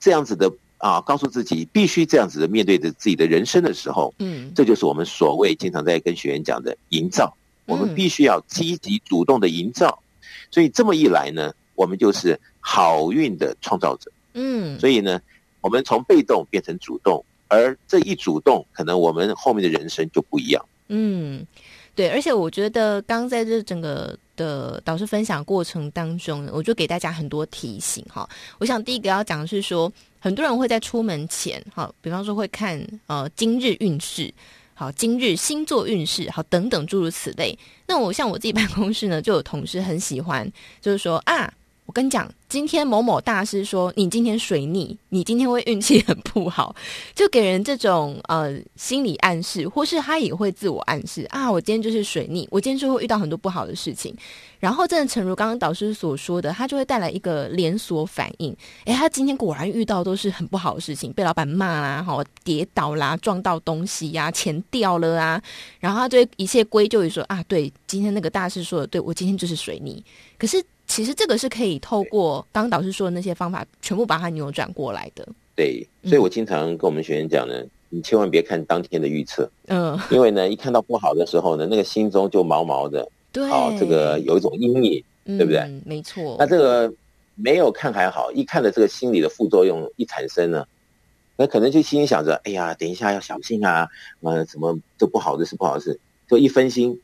[0.00, 7.32] 这样子的啊，告诉自己必须这样子的面对着自己的人生的时候，嗯，这就是我们所谓经常在跟学员讲的营造。
[7.66, 10.02] 我们必须要积极主动的营造，
[10.50, 14.10] 所以这么一来呢，我们就是好运的创造者。
[14.34, 15.20] 嗯，所以呢，
[15.60, 20.66] 我们从被动变成主动，而这一主动，可能我们后面的人生就不一样。
[20.88, 21.46] 嗯。
[21.94, 28.26] 对，而且我觉得刚在这整个的导师分享过程当中，我就给大家很多提醒哈。
[28.58, 34.32] 我想第一个要讲的是说，很多人会在出门前，哈，比方说会看呃今日运势，
[34.72, 37.58] 好，今日星座运势，好，等等诸如此类。
[37.86, 41.52] 那我像我自己办公室呢，就有同事很喜欢，就是说啊，
[41.84, 46.74] 我跟你讲，今天某某大师说你今天水逆，你今天会运气很不好，
[47.14, 54.16] 就给人这种呃心理暗示，或是他也会自我暗示啊，我今天就是水逆，我今天就会遇到很多不好的事情。
[54.60, 58.56] 然后真的诚如刚刚导师所说的，他就会带来一个连锁反应。
[58.84, 65.42] 诶，他今天果然遇到都是很不好的事情，被老板骂啦，好跌倒啦，撞到东西呀、钱掉了啊，
[65.80, 70.02] 然后他就一切归咎于说啊，对，今天那个大师说的对，我今天就是水逆。
[70.38, 70.64] 可是。
[70.94, 75.26] 其实这个是可以透过刚刚导师说的那些方法，全部把它扭转过来的。
[75.56, 85.66] 对，所以我经常跟我们学员讲呢，嗯、你千万别看当天的预测，嗯， 因为呢，一看到不好的时候呢，那个心中就毛毛的，对，哦，这个有一种阴影，嗯、对不对？
[85.86, 86.36] 没错。
[86.38, 86.92] 那这个
[87.36, 90.66] 没有看还好，一看的这个心理的副作用一产生呢，
[91.36, 93.88] 那可能就心里想着，哎呀，等一下要小心啊，
[94.20, 97.00] 呃，什么这不好的事，不好的事，就一分心，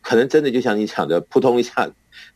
[0.00, 1.88] 可能真的就像你讲的，扑通一下，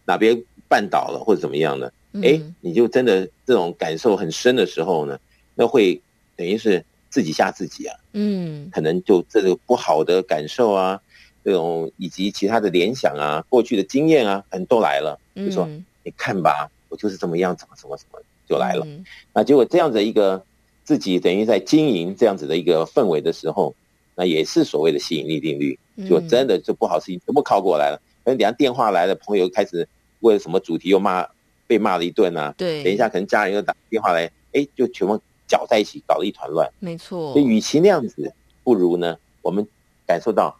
[0.04, 0.40] 哪边。
[0.68, 1.90] 绊倒了或者怎么样呢？
[2.22, 5.18] 哎，你就真的这种感受很深的时候呢，
[5.54, 6.00] 那会
[6.34, 7.94] 等于是自己吓自己啊。
[8.14, 10.98] 嗯，可能就这个不好的感受啊，
[11.44, 15.20] 这种以及其他的联想啊，过去的经验啊，可能都来了。
[15.34, 15.68] 就说
[16.04, 18.86] 你看吧，我就是这么样，怎么怎么怎么就来了。
[19.34, 20.42] 那结果这样子一个
[20.84, 23.74] 自己等于在经营这样子的一个氛围的时候，
[24.14, 28.00] 那也是所谓的吸引力定律，就真的就不好事情全部靠过来了。
[28.24, 29.86] 可能等下电话来了，朋友开始。
[30.26, 31.24] 为了什么主题又骂，
[31.68, 32.52] 被骂了一顿啊？
[32.58, 36.68] 对，等一下可能家人又打电话来，哎，就全部搅在一起，搞得一团乱。
[36.80, 37.32] 没错。
[37.32, 38.32] 所以与其那样子，
[38.64, 39.66] 不如呢，我们
[40.04, 40.58] 感受到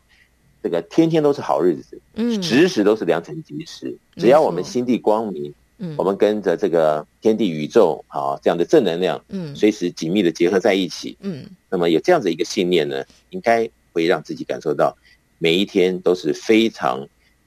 [0.63, 3.97] 这个天天都是好日子，嗯，时时都是良辰吉时。
[4.17, 14.97] 只要我们心地光明，嗯，我们跟着这个天地宇宙啊这样的正能量，嗯，随时紧密的结合在一起，嗯，那么有这样子一个信念呢，应该会让自己感受到
[15.39, 17.07] 每一天都是非常。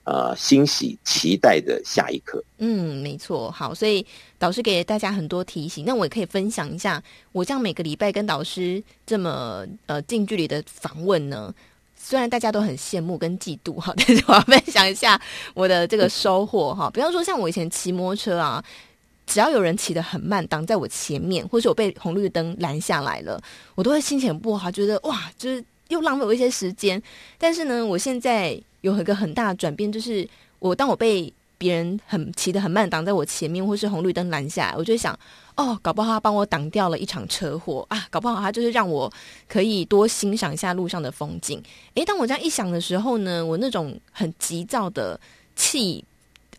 [0.09, 2.43] 呃，欣喜期待的下一刻。
[2.57, 3.51] 嗯，没错。
[3.51, 4.03] 好，所以
[4.39, 7.03] 导师给大家很多提醒，那我也可以分享一下。
[7.31, 11.53] 我这样每个礼拜跟导师这么呃近距离的访问呢，
[11.95, 15.21] 虽然大家都很羡慕跟嫉妒哈，但是我要分享一下
[15.53, 16.89] 我的这个收获哈。
[16.89, 18.63] 比方说，像我以前骑摩托车啊，
[19.27, 23.39] 只要有人骑得很慢，挡在我前面，或者我被红绿灯拦下来了，
[23.75, 26.99] 我都会心情不好，觉得哇，就是又浪费我一些时间。
[27.37, 28.59] 但是呢，我现在。
[28.81, 30.27] 有一个很大的转变，就是
[30.59, 35.17] 我当我被别人很骑得很慢挡在我前面，或是红绿灯拦下来，我就想，
[35.55, 39.11] 哦，搞不好他帮我挡掉了一场车祸啊，搞不好他就是让我
[39.47, 41.61] 可以多欣赏一下路上的风景。
[41.95, 45.19] 诶，当我这样一想的时候呢，我那种很急躁的
[45.55, 46.03] 气。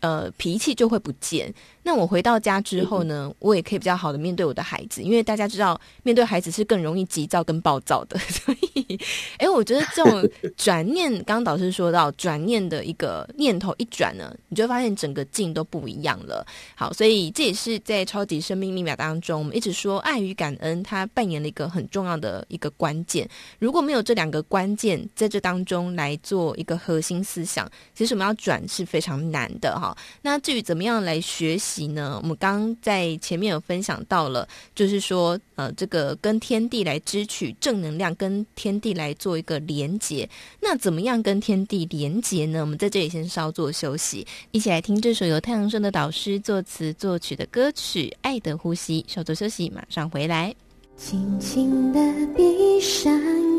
[0.01, 1.53] 呃，脾气就会不见。
[1.83, 8.19] 那我回到家之后呢，我也可以比较好的面对我的孩子，因为大家知道，面对孩子是更容易急躁跟暴躁的。
[8.29, 8.99] 所以，
[9.37, 16.45] 哎，我觉得这种转念，刚刚导师说到转念的一个念头一转呢，你就会发现整个境都不一样了。
[16.75, 23.27] 好，所以这也是在超级生命密码当中，我们一直说爱与感恩，它扮演了一个很重要的一个关键。
[23.57, 29.97] 如果没有这两个关键在这当中来做一个核心思想，其实我们要转是非常难的哈。
[30.21, 32.19] 那至于怎么样来学习呢？
[32.21, 40.29] 我们刚在前面有分享到了，就是说，呃，这个跟天地来支取正能量，跟天地来做一个连接。
[40.59, 42.61] 那怎么样跟天地连接呢？
[42.61, 49.05] 我们在这里先稍作休息，一起来听这首由太阳盛德导师作词作曲的歌曲《爱的呼吸》。
[49.13, 50.53] 稍作休息，马上回来。
[50.97, 51.99] 轻轻的
[52.35, 53.11] 闭上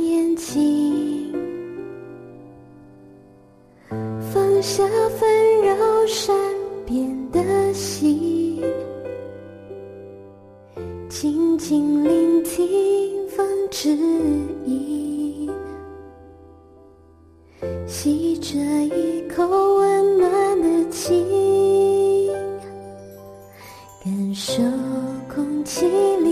[0.02, 1.32] 眼睛。
[4.32, 4.84] 放下
[5.18, 6.06] 纷扰
[6.82, 8.60] 善变的心，
[11.08, 13.90] 静静聆听风之
[14.64, 15.48] 音，
[17.86, 22.28] 吸着一口温暖的气，
[24.04, 24.60] 感受
[25.32, 25.86] 空气
[26.24, 26.31] 里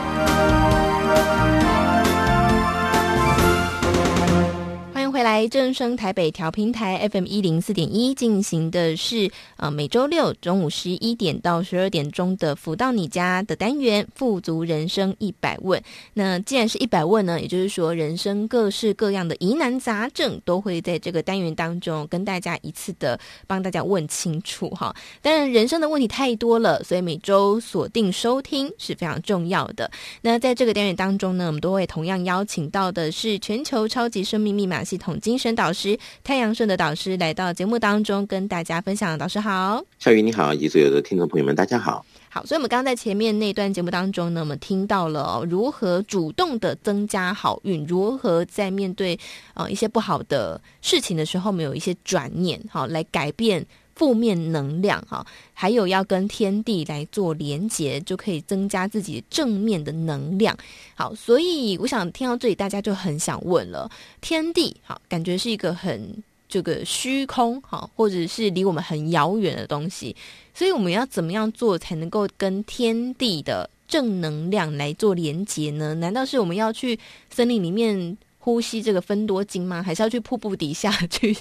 [5.41, 15.81] 来正声台北调频台 FM 一零四点一进行的是呃每周六中午十一点到十二点钟的福到你家的单元富足人生一百问。
[16.13, 24.95] 那既然是一百问呢，也就是说人生各式各样的疑难杂症都会在这个单元当中跟大家一次的帮大家问清楚哈。
[25.23, 29.89] 当然人生的问题太多了，所以每周锁定收听是非常重要的。
[30.21, 35.19] 那在这个单元当中呢，我们都会同样邀请到的是全球超级生命密码系统。
[35.31, 39.17] 精神导师太阳顺的导师来到节目当中，跟大家分享。
[39.17, 42.05] 导师好，小雨你好，以及所有的听众朋友们，大家好。
[42.29, 49.17] 好，所以我们刚刚在前面那段节目当中呢，我们听到了、哦、如何主动的增加好运，如何在面对
[49.53, 53.65] 呃一些不好的事情的时候，我们有一些转念，好、哦、来改变。
[53.95, 60.57] 负面能量哈，还有要跟天地来做连结，就可以增加自己正面的能量。
[60.95, 63.89] 好，所以我想听到这里，大家就很想问了：
[64.21, 70.15] 天地好，感觉是一个很这个虚空哈，或者是离我们很遥远的东西，
[70.53, 75.93] 所以我们要怎么样做才能够跟天地的正能量来做连结呢？
[75.95, 76.97] 难道是我们要去
[77.29, 78.17] 森林里面？
[78.43, 79.81] 呼吸这个分多精吗？
[79.83, 81.33] 还是要去瀑布底下 去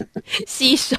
[0.47, 0.97] 吸收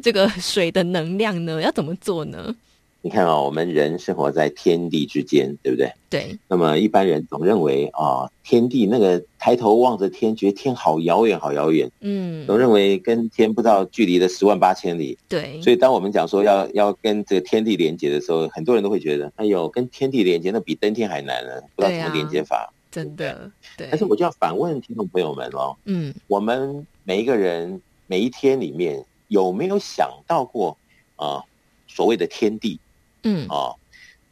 [0.00, 1.60] 这个水的能量呢？
[1.60, 2.54] 要怎么做呢？
[3.02, 5.90] 你看啊、哦，我们人生活在天地之间，对不对？
[6.10, 6.38] 对。
[6.46, 11.90] 那么一般人总认为啊、哦，天地那个抬头望着天，觉得天好遥远，好遥远。
[12.02, 12.46] 嗯。
[12.46, 15.16] 总认为跟天不知道距离的十万八千里。
[15.28, 15.58] 对。
[15.62, 22.70] 所以当我们讲说要要跟这个天地连接的时候，很多人都会觉得，哎呦，跟天地连接那比登天还难呢，不知道怎么连接法。
[22.90, 23.86] 真的，对。
[23.88, 30.76] 但是我就要反问听众朋友们哦，嗯，我们每一个人每一天里面有没有想到过
[31.14, 31.44] 啊、呃，
[31.86, 32.80] 所谓的天地，
[33.22, 33.74] 嗯啊，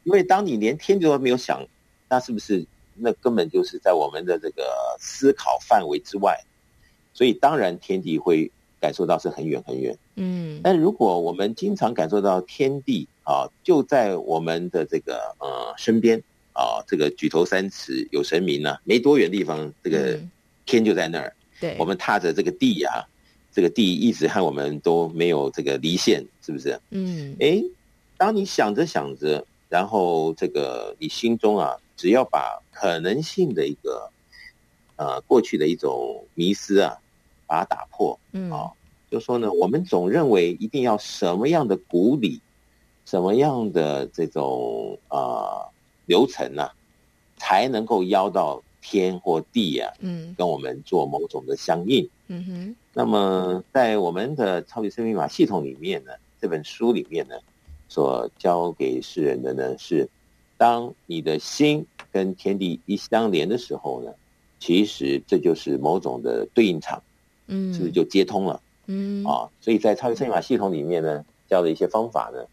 [0.03, 1.65] 因为当你连天地都没有想，
[2.09, 6.37] 那是不是那根本就是在我们的这个思考范围之外？
[7.13, 8.51] 所以当然天地会
[8.81, 10.59] 感受到是很远很远，嗯。
[10.61, 16.21] 但如果我们经常感受到天地啊，就在我们的这个呃身边。
[16.59, 20.19] 啊、哦，这个举头三尺有神明呢、啊，没多远地方，这个
[20.65, 21.29] 天就在那儿。
[21.29, 22.99] 嗯、对，我们踏着这个地呀、啊，
[23.49, 26.77] 这个地一直和我们都没有这个离线，是不是？
[26.89, 27.33] 嗯。
[27.39, 27.63] 哎，
[28.17, 34.11] 当你想着想着，然后这个你心中啊，只要把可能性的一个
[34.97, 36.97] 呃过去的一种迷失啊，
[37.47, 38.19] 把它打破。
[38.33, 38.51] 嗯。
[38.51, 38.71] 啊、哦，
[39.09, 42.41] 就说呢，我们总认为一定要什么样的古礼，
[43.05, 45.17] 什么样的这种啊。
[45.17, 45.69] 呃
[46.09, 46.73] 流程呢、啊，
[47.37, 52.75] 才能够邀到天或地呀、啊，嗯，跟我们做某种的相应，嗯哼。
[52.93, 57.35] 那么在我们的超级生命密码系统里面呢，这本书里面呢，
[57.87, 60.09] 所教给世人的呢是，
[60.57, 64.11] 当你的心跟天地一相连的时候呢，
[64.59, 67.03] 其实这就是某种的对应场，
[67.45, 68.59] 嗯，是不是就接通了？
[68.87, 72.43] 嗯啊，所以在超级生命密码系统里面呢，教的一些方法呢。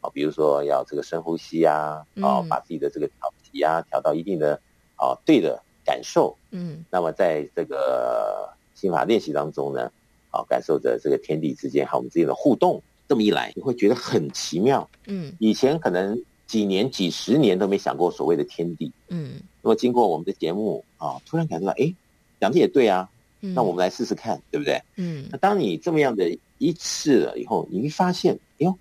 [0.00, 4.58] 啊，比如说要这个深呼吸啊，啊，把自己的这个调息啊调到一定的
[4.96, 9.92] 啊对的感受，嗯，那么在这个心法练习当中呢，
[10.30, 21.94] 啊，感受着这个天地之间和我们之间的互动，这么一来你会觉得很奇妙，嗯，以前可能几年几十年都没想过所谓的天地，嗯，那么经过我们的节目啊，突然感觉到，哎，
[22.40, 23.06] 讲的也对啊，
[23.40, 24.80] 那我们来试试看，对不对？
[24.96, 28.74] 嗯，那当你这么样的一次了以后，你会发现，哎呦。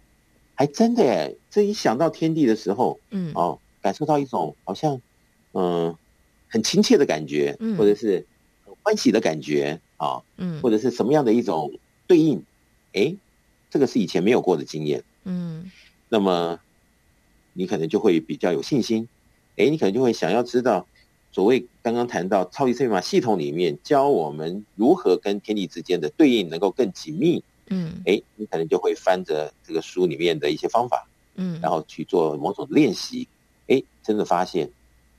[0.59, 4.95] 还真的哎，这一想到天地的时候，嗯，哦，感受到一种好像，
[5.53, 5.97] 嗯、呃，
[6.49, 8.25] 很亲切的感觉，嗯，或者是
[8.65, 11.71] 很欢喜的感觉啊，嗯，或者是什么样的一种
[12.07, 12.43] 对应，
[12.91, 13.15] 哎，
[13.69, 15.71] 这个是以前没有过的经验，嗯，
[16.09, 16.59] 那么
[17.53, 19.07] 你可能就会比较有信心，
[19.55, 20.85] 哎，你可能就会想要知道，
[21.31, 27.41] 所谓刚刚谈到超级密码系统里面教我们如何跟天地之间的对应能够更紧密。
[27.69, 33.27] 嗯，哎，你可能就会翻着这个书里面的一些方法，嗯，然后去做某种练习，
[33.67, 34.69] 哎，真的发现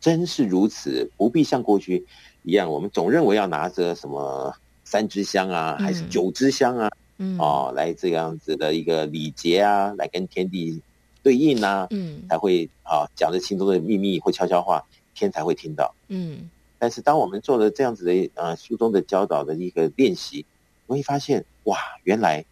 [0.01, 2.05] 真是如此，不必像过去
[2.43, 10.83] 一样，我们总认为要拿着什么三支香啊，还是九支香啊，嗯，哦，来这样子的一个礼节啊，来跟天地
[11.23, 14.85] 对应啊，嗯，才会啊讲着心中的秘密或悄悄话，
[15.15, 20.45] 天才会听到，嗯，但是当我们做了这样子的啊书中的教导的一个练习。
[20.91, 22.45] 我会发现，哇，原来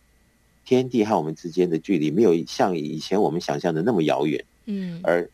[0.64, 4.44] 天地和我们之间的距离没有像以前我们想象的那么遥远。
[4.66, 5.28] 嗯，而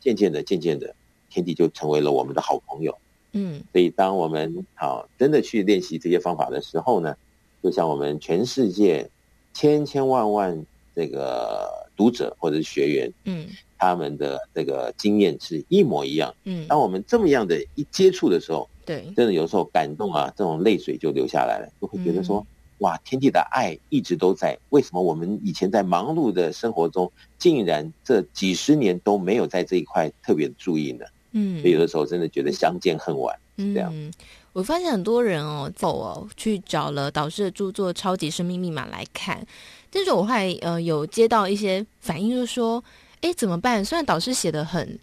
[0.00, 0.94] 渐渐的、渐渐的，
[1.28, 2.96] 天地就成为了我们的好朋友。
[3.32, 7.14] 嗯，所以当我们好真的去练习这些方法的时候呢，
[7.62, 9.06] 就像我们全世界
[9.52, 10.64] 千千万万
[10.96, 16.34] 这个读者或者是学员，嗯，他们的这个经验是一模一样。
[16.44, 22.38] 嗯，当我们这么样的一接触的时候，对，真的有时候感动啊，这种泪水就流下来了，就会觉得说。
[22.38, 22.46] 嗯
[22.80, 31.04] 哇，天地的爱一直都在，为什么我们以前在忙碌的生活中，竟然这几十年都没有在这一块特别注意呢？
[31.32, 33.92] 嗯，所以有的时候真的觉得相见恨晚，是，这样。
[33.94, 34.10] 嗯，
[34.54, 39.46] 我发现很多人哦，走哦，去找了导师的著作《超级生命密码》来看，
[39.90, 42.82] 但是我还呃有接到一些反应，就是说，
[43.20, 43.84] 哎，怎么办？
[43.84, 44.98] 虽然导师写的很，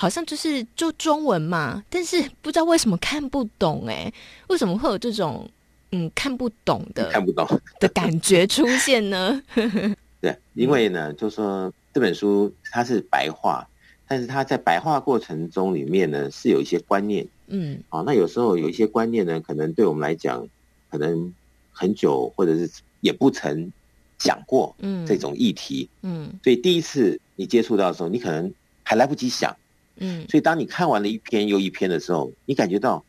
[0.00, 4.10] 好像就是就中文嘛，但是 不知道为什么看不懂，哎，
[4.48, 5.46] 为什么会有这种？
[5.92, 7.46] 嗯，看不懂的，看不懂
[7.78, 9.42] 的感觉出现呢？
[10.22, 13.68] 对，因为呢，就说这本书它是白话，
[14.08, 17.26] 但是它在白话过程中里面呢，是有一些观念。
[17.48, 20.48] 嗯，啊，那有时候有一些观念呢，可能对我们来讲，
[20.88, 21.30] 可能
[21.72, 22.70] 很久或者是
[23.02, 23.70] 也不曾
[24.18, 28.50] 想过，嗯，这种议题，嗯，所以第一次你接触到的时候，你可能
[28.82, 29.54] 还来不及想，
[30.00, 33.04] 嗯，所以当你看完了一篇又一篇的时候，你感觉到。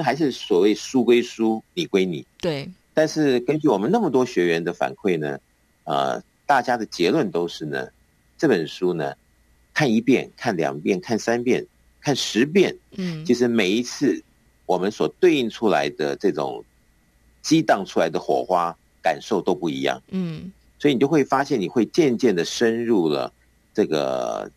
[0.00, 2.24] 那还是所谓书归书，你归你。
[2.40, 2.70] 对。
[2.94, 5.40] 但是根据我们那么多学员的反馈呢，
[5.82, 7.88] 呃，大家的结论都是呢，
[8.38, 9.12] 这本书呢，
[9.74, 11.66] 看一遍、看两遍、看三遍、
[12.00, 14.22] 看十遍，嗯，其实每一次
[14.66, 16.64] 我们所对应出来的这种
[17.42, 18.72] 激荡出来的火花
[19.02, 23.32] 感受都不一样，嗯，所以你就会发现，你会渐渐的深入了
[23.74, 24.48] 这个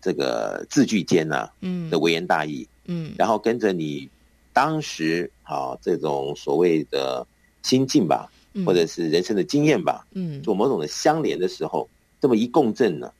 [0.00, 4.08] 这个字句间呢，嗯，的微言大义，嗯，然后跟着你。
[4.56, 7.26] 当时啊，这种所谓的
[7.62, 8.32] 心境吧，
[8.64, 11.86] 或者是人生的经验吧，嗯，做某种的相连的时候，
[12.22, 13.12] 这么一共振呢，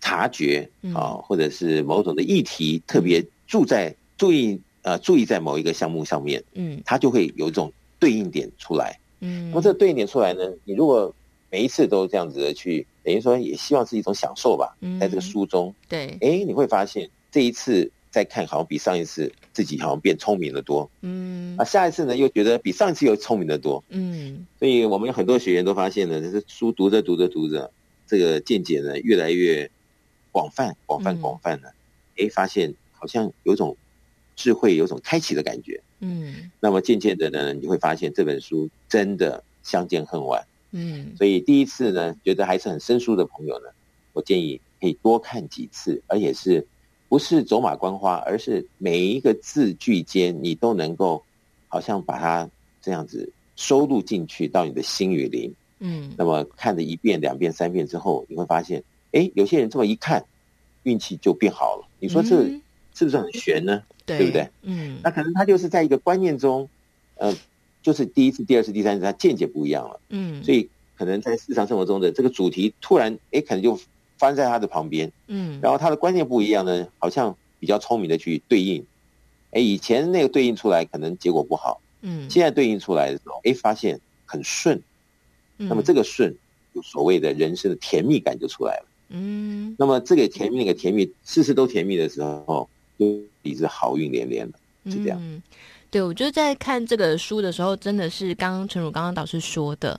[0.00, 11.14] 察觉啊，或者是某种的议题特别注在注意呃注意在某一个项目上面，嗯，它就会有一种对应点出来，嗯，那么这个对应点出来呢，你如果
[11.52, 17.90] 每一次都这样子的去，等于说也希望是一种享受吧，嗯在这个书中，对，哎，你会发现这一次。
[18.10, 20.90] 再看，好像比上一次自己好像变聪明的多。
[21.02, 23.84] 嗯，啊，下一次呢，又觉得比上一次又聪明的多。
[23.90, 27.70] 嗯，所以我们有很多学员都发现呢，这书读着读着读着，
[28.06, 29.70] 这个见解呢越来越
[30.32, 31.68] 广泛、广泛、广泛了。
[32.16, 33.76] 哎、嗯，发现好像有种
[34.34, 35.78] 智慧，有种开启的感觉。
[36.00, 40.42] 嗯，那么渐渐的呢，你会发现这本书真的相见恨晚。
[40.70, 43.66] 嗯，所以第一次呢，觉得还是很生疏的朋友呢，
[44.12, 46.66] 我建议可以多看几次，而且是。
[47.10, 51.24] 不是走马观花，而是每一个字句间，你都能够
[51.66, 52.46] 好像把它
[52.82, 55.50] 这样子收录进去到你的心与灵。
[55.78, 60.22] 嗯，那么看了一遍、两遍、三遍之后，你会发现，哎，有些人这么一看，
[60.82, 61.88] 运气就变好了。
[61.98, 62.42] 你说这
[62.92, 63.82] 是不是很悬呢？
[64.04, 64.50] 对，对不对？
[64.60, 66.68] 嗯，那可能他就是在一个观念中，
[67.14, 67.34] 呃，
[67.82, 70.00] 就是第一次、第二次、第三次，他见解不一样了。
[70.10, 73.78] 嗯，所以可能在日常生活中的这个主题突然，哎，可能就。
[74.20, 78.84] 发生在他的旁边，嗯，然后他的观念不一样呢，好像比较聪明的去对应，
[79.52, 84.82] 哎，以前那个对应出来可能结果不好，嗯，现在对应出来的时候，哎，发现很顺，
[85.58, 86.34] 嗯，那么这个顺，
[86.74, 92.68] 就所谓的人生的甜蜜感就出来了，嗯，那么这个甜蜜那个甜蜜，事事都甜蜜的时候，
[92.98, 95.42] 就已是好运连连了，嗯，
[95.90, 99.98] 对，我觉得在看这个书的时候，真的是刚刚陈汝刚刚导师说的，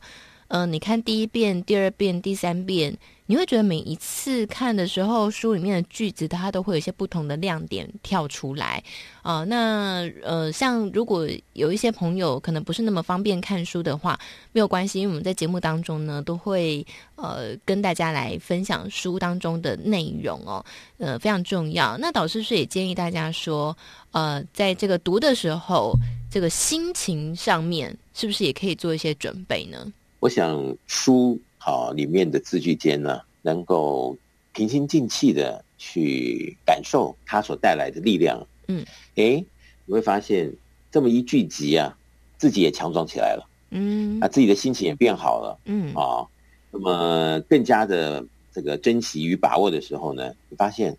[0.49, 2.95] 嗯、你看第一遍、第二遍、第三遍。
[3.29, 8.83] 你会觉得每一次看的时候，书里面的句子它都会有一些不同的亮点跳出来
[9.21, 14.19] 啊、那呃，像如果有一些朋友可能不是那么方便看书的话，
[14.51, 16.83] 没有关系，因为我们在节目当中呢都会
[17.17, 20.65] 呃跟大家来分享书当中的内容哦，
[20.97, 21.95] 呃非常重要。
[21.99, 23.77] 那导师是也建议大家说，
[24.09, 25.93] 呃，在这个读的时候，
[26.31, 29.85] 这个心情上面是不是也可以做一些准备呢？
[30.19, 31.39] 我想书。
[31.61, 34.17] 好，里面的字句间呢，能够
[34.53, 38.47] 平心静气的去感受它所带来的力量。
[38.69, 38.83] 嗯，
[39.15, 39.45] 诶，
[39.85, 40.49] 你会发现
[40.89, 41.95] 这么一聚集啊，
[42.37, 43.45] 自己也强壮起来了。
[43.71, 45.59] 嗯，啊，自己的心情也变好了。
[45.65, 46.25] 嗯，啊，
[46.71, 50.95] 那么更加的这个珍惜与把握的时候呢，你发现，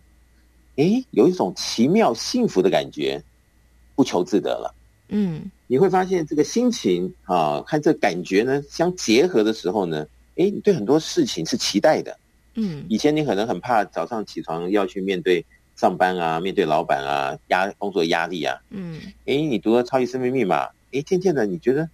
[0.75, 3.21] 诶，有一种奇妙幸福的感觉，
[3.95, 4.75] 不求自得了。
[5.11, 10.05] 嗯，你会发现这个心情啊，和这感觉呢相结合的时候呢。
[10.37, 12.17] 哎，你对很多事情是期待的，
[12.55, 15.45] 嗯，以前你可能很怕早上起床要去面对
[15.75, 21.87] 上班啊，面对老板啊，压工作压力啊，嗯，哎，你读了《超级生命密码》，哎，渐渐的你觉得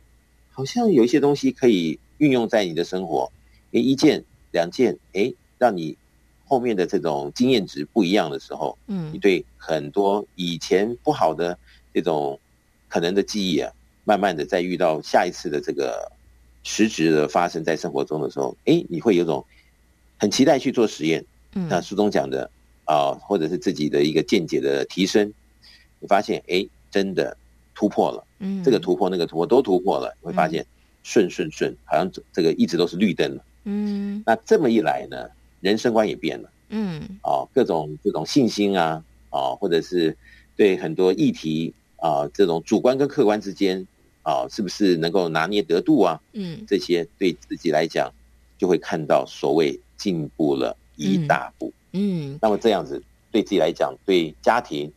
[0.52, 3.30] 好像有一些东西可以运用在你的生活，
[3.74, 5.98] 哎，一件两件，哎，让你
[6.46, 11.58] 后面的这种经验值不一样的时候，嗯，你对很多以前不好的
[11.92, 12.40] 这种
[12.88, 13.72] 可能的记忆啊，
[14.04, 16.12] 慢慢的在遇到下一次的这个
[16.64, 19.46] 实质的发生在生活中的时候，哎，你会有种
[20.18, 21.24] 很期待去做实验。
[21.54, 22.50] 嗯，那书中讲的
[22.86, 25.34] 啊，或者是自己的一个见解的提升，
[26.00, 27.36] 你发现哎，真的
[27.74, 28.24] 突破了。
[28.40, 30.66] 嗯，这个突破那个突破都突破了，你会发现
[31.04, 33.44] 顺顺顺，好像这个一直都是绿灯了。
[33.64, 35.30] 嗯，那这么一来呢？
[35.60, 40.16] 人生观也变了，嗯，哦，各种这种信心啊，哦，或者是
[40.56, 43.86] 对很多议题啊，这种主观跟客观之间
[44.24, 46.20] 啊，是不是能够拿捏得度啊？
[46.34, 48.12] 嗯，这些对自己来讲，
[48.58, 51.72] 就会看到所谓进步了一大步。
[51.92, 54.92] 嗯，嗯，那么这样子对自己来讲，对家庭，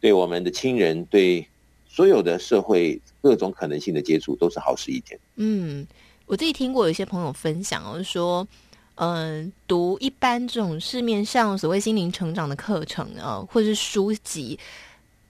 [0.00, 1.46] 对我们的亲人，对
[1.88, 5.18] 所有的社会各种可能性的接触，都是好事一件。
[5.36, 5.86] 嗯，
[6.26, 8.46] 我自己听过有些朋友分享哦，说。
[8.96, 14.56] 嗯，读一般这种市面上所谓心灵成长的课程啊，或者是书籍，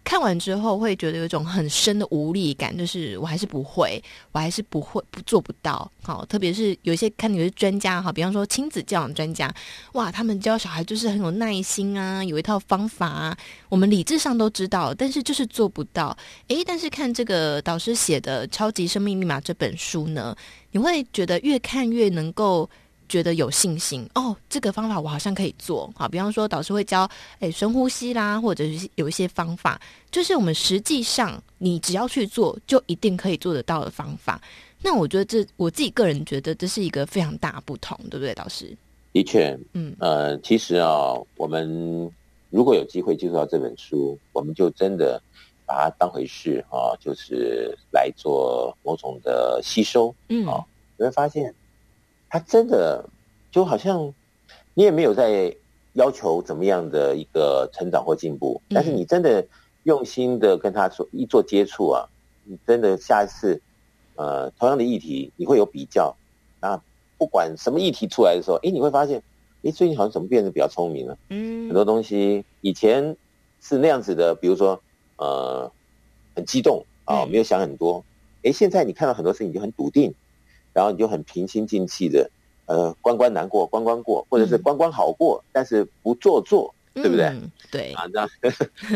[0.04, 4.02] 看完之后会觉得有一种很深的无力感，就是我还是不会，
[4.32, 5.90] 我还是不会，不做不到。
[6.02, 9.52] 好，特别是有一些看有些专家哈，比方说亲子教养专家，
[9.94, 13.36] 哇，他们教小孩就是很有耐心啊，有一套方法啊，
[13.70, 16.16] 我们理智上都知道，但是就是做不到。
[16.48, 20.36] 诶，但是看这个导师写的《超级生命密码》这本书呢，
[20.72, 22.68] 你会觉得越看越能够。
[23.14, 26.08] 觉得有信心哦，这个方法我好像可以做好。
[26.08, 27.08] 比方说，导师会教
[27.38, 34.42] 诶深呼吸啦，或者是有一些方法，就是我们实际上你只要去做，就一定可以做得到的方法。
[34.82, 38.76] 那我觉得这我自己个人觉得这是一个非常大不同，对不对，导师？
[39.12, 42.10] 的确，嗯呃，其实啊，我们
[42.50, 45.22] 如果有机会接触到这本书，我们就真的
[45.64, 50.64] 把它当回事啊，就是来做某种的吸收，嗯啊，
[50.96, 51.54] 你会发现。
[52.34, 53.08] 他真的
[53.52, 54.12] 就好像
[54.74, 55.54] 你也没有在
[55.92, 59.46] 要求怎么样的一个成长或进步，但是你真的
[59.84, 62.08] 用心的跟他说一做接触啊，
[62.42, 63.62] 你真的下一次
[64.16, 66.16] 呃同样的议题你会有比较
[66.58, 66.82] 啊，
[67.18, 69.22] 不管什么议题出来的时候，哎，你会发现，
[69.62, 71.16] 哎，最近好像怎么变得比较聪明了？
[71.28, 73.16] 嗯，很多东西以前
[73.60, 74.82] 是那样子的，比如说
[75.18, 75.70] 呃
[76.34, 78.04] 很激动啊，没有想很多，
[78.42, 80.12] 哎，现在你看到很多事情就很笃定。
[80.74, 82.28] 然后你就很平心静气的，
[82.66, 87.26] 呃，关关难过关关过，或者是关关好过，嗯、但是不做作，对不对？
[87.26, 88.28] 嗯、对啊，让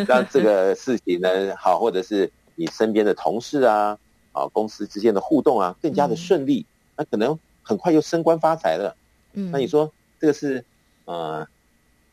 [0.06, 3.96] 让 这个事情呢好，或者是你身边的同事啊，
[4.32, 6.66] 啊，公司之间的互动啊，更加的顺利，嗯、
[6.96, 8.96] 那可能很快就升官发财了。
[9.34, 9.88] 嗯，那你说
[10.20, 10.64] 这个是
[11.04, 11.46] 呃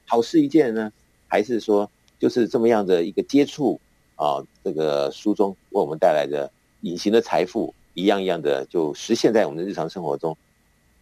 [0.06, 0.92] 好事一件呢，
[1.28, 1.90] 还是说
[2.20, 3.80] 就是这么样的一个接触
[4.16, 4.46] 啊？
[4.64, 6.52] 这个书中为我们带来的
[6.82, 7.74] 隐形的财富。
[7.96, 10.38] 一样一样的就实现在我们的日常生活中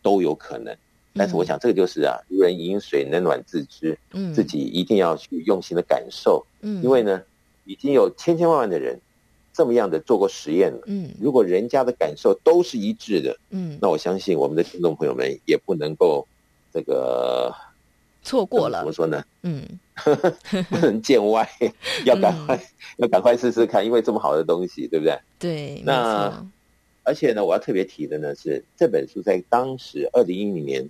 [0.02, 0.74] 都有可能，
[1.14, 7.22] 但是我想这个就是啊，如人饮水，冷暖自知，嗯，自己一定要去用心的感受，嗯，因为呢，
[7.66, 9.00] 已经有千千万万的人
[9.54, 16.28] 这么样的做过实验了，嗯，如果人家的感受都是一致的，嗯，那我相信我们的听众朋友们也不能够
[16.74, 17.54] 这个
[18.24, 19.24] 错过了，怎么说呢？
[19.44, 19.66] 嗯，
[20.70, 21.50] 不能见外，
[22.06, 22.60] 要赶快
[22.98, 25.18] 要赶快试试看，因为这么好的东西，对不对？
[25.40, 26.46] 对，那。
[27.06, 30.90] 而且呢，我要特别提的呢是，这本书在当时二零一零年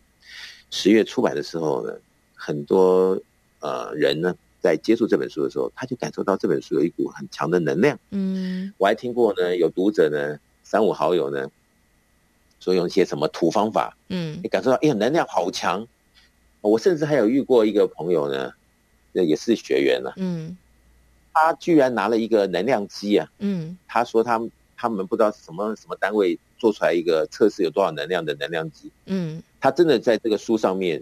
[0.70, 1.92] 十月出版的时候呢，
[2.36, 3.20] 很多
[3.60, 8.00] 呃人呢在接触这本书的时候，他就感受到这本书有一股很强的能量。
[8.12, 11.50] 嗯，我还听过呢，有读者呢三五好友呢
[12.60, 15.88] 说用一些什么土方法，嗯，你感受到哎呀能量好强。
[16.62, 18.54] 我甚至还有遇过一个朋友呢，
[19.14, 20.56] 那也是学员了，嗯，
[21.34, 24.40] 他居然拿了一个能量机啊，嗯，他说他。
[24.84, 31.02] 他们不知道是什么什么单位做出来一个测试有多少能量的能量机，嗯，他真的在这个书上面，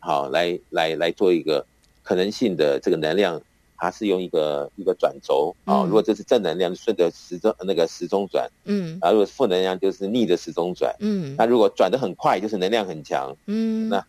[0.00, 1.64] 好来来来做一个
[2.02, 3.40] 可能性的这个能量，
[3.76, 14.04] 它是用一个一个转轴啊，如果这是正能量，顺着时钟那个时钟转，嗯，然后如果是负能量，就是逆着时钟转，嗯，那如果转的很快，就是能量很强，嗯，那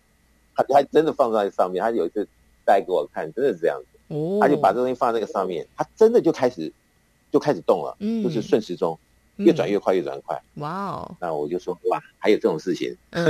[0.56, 2.28] 他他真的放在上面，他有一次
[2.66, 6.74] 带给我看，真的是这样子，哦，他就把这东西放在那个上面，他真的就开始
[7.32, 8.98] 就开始动了，嗯，就是顺时钟。
[9.46, 10.42] 越转越快，越转越快。
[10.56, 11.16] 哇哦！
[11.20, 12.96] 那我就说哇，还有这种事情。
[13.12, 13.26] 嗯，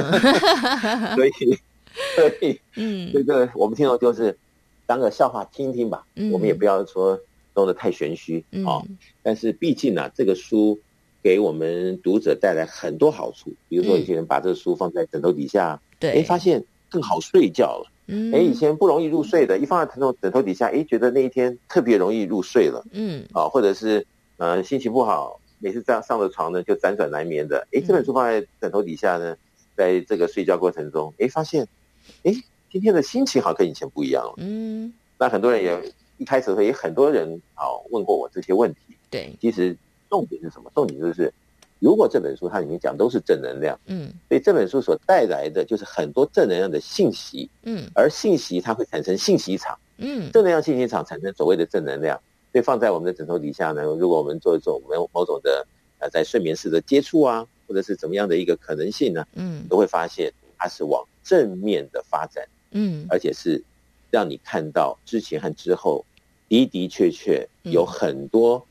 [1.16, 1.32] 所以，
[2.16, 4.38] 所以，嗯，这个我们听到就是
[4.86, 6.06] 当个笑话听听吧。
[6.16, 7.20] 嗯，我们也不要说
[7.56, 8.82] 弄得太玄虚啊。
[9.24, 10.80] 但是毕竟呢，这个书
[11.22, 13.54] 给我们读者带来很多好处。
[13.68, 17.92] 比如说，有些人把这个书放在枕头底下，对，哎，发现更好睡觉了。
[18.08, 22.86] 嗯，哎，以前不容易入睡的，一放在枕头枕头底下，哎，觉得那一天特别容易入睡了。
[22.92, 24.06] 嗯，啊，或者是
[24.38, 25.41] 呃心情不好。
[25.62, 27.66] 每次这样上了床呢，就辗转难眠的。
[27.72, 29.38] 哎，这本书放在枕头底下呢，
[29.78, 31.68] 在这个睡觉过程中，哎，发现，
[32.24, 32.34] 哎，
[32.72, 34.34] 今天的心情好像跟以前不一样了。
[34.38, 38.80] 嗯，那很多人也一开始会有很多人啊问过我这些问题。
[39.10, 39.76] 对，其实
[40.10, 40.72] 重点是什么？
[40.74, 41.32] 重点就是，
[41.80, 52.20] 如果这本书它里面讲都是正能量，嗯，所以这本书所带来的就是很多正能量的信息，嗯，而信息它会产生信息场，嗯，正能量信息场产生所谓的正能量，
[52.52, 55.66] 所以放在我们的枕头底下呢，如果我们做一种某某种的
[56.00, 63.64] 呃在睡眠式的接触啊，或者是怎么样的一个可能性呢，嗯，都会发现它是往正面的发展，嗯，而且是
[64.10, 66.06] 让你看到之前和之后
[66.50, 68.66] 的的确确有很多。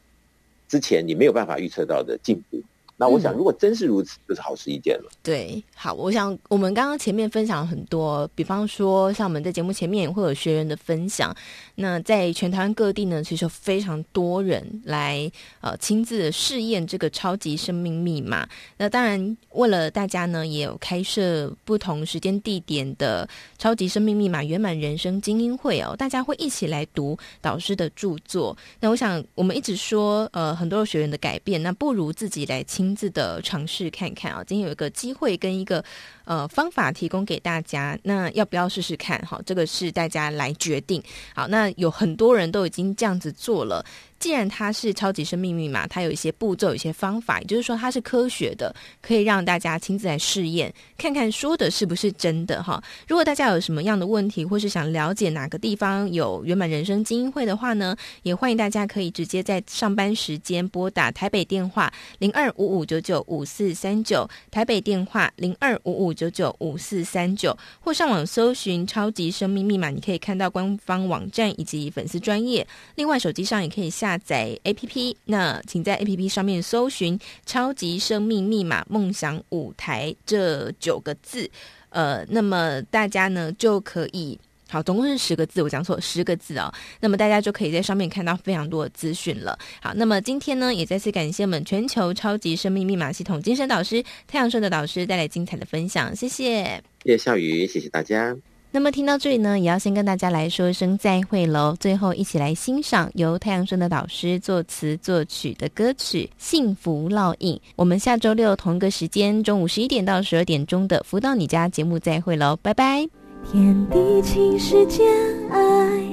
[0.69, 2.63] 之前你没有办法预测到的进步。
[3.01, 5.05] 那我想，如果真是如此，就是好事一件了。
[5.11, 5.17] 嗯。
[5.23, 11.35] 对，好，我想我们刚刚前面分享了很多，比方说像我们在节目前面也会有学员的分享。
[11.77, 15.33] 那在全台湾各地呢，其实有非常多人来
[15.63, 18.47] 呃亲自试验这个超级生命密码。
[18.77, 23.27] 那当然，为了大家呢，也有开设不同时间地点的
[23.57, 28.55] 超级生命密码圆满人生精英会哦，大家会一起来读导师的著作。
[28.79, 32.90] 那我想，我们一直说呃很多学员的改变，那不如自己来亲。
[32.91, 35.85] 亲自的尝试看看啊，今天有一个机会跟一个
[36.31, 39.19] 呃方法提供给大家，那要不要试试看？
[39.27, 41.03] 哈，这个是大家来决定。
[41.35, 43.85] 好，那有很多人都已经这样子做了。
[44.21, 52.81] 既然它是超级生命密码，它有一些步骤、有一些方法，也就是说它是科学的，可以让大家亲自来试验，看看说的是不是真的哈。
[53.09, 72.67] 如果大家有什么样的问题，或是想了解哪个地方有圆满人生精英会的话呢，也欢迎大家可以直接在上班时间拨打台北电话零二五五九九五四三九，台北电话零二五五九九五四三九，或上网搜寻超级生命密码，你可以看到官方网站以及粉丝专页。
[72.97, 74.11] 另外，手机上也可以下。
[74.11, 77.17] 下载 APP，那请在 APP 上面搜寻
[77.47, 81.49] “超级生命密码梦想舞台”这九个字，
[81.91, 84.37] 呃，那么大家呢就可以，
[84.71, 89.59] 好，总共是十个字，我讲错十个字哦，那么大家就可以在上面看到非常多的资讯了。
[89.83, 96.65] 好，那么今天呢，也再次感谢我们全球超级生命密码系统精神导师太阳顺的导师带来精彩的分享，谢谢，
[97.05, 98.37] 谢谢笑宇，谢谢大家。
[98.73, 101.77] 那么听到这里呢，也要先跟大家来说一声再会喽。
[101.81, 107.57] 最后，一起来欣赏由太阳顺的导师作词作曲的歌曲《幸福烙印》。
[107.75, 113.20] 我们下周六同一个时间，中午十一点到十二点钟的《福到你家》节目再会喽，拜拜。
[113.45, 115.05] 天地情世间，
[115.51, 115.59] 爱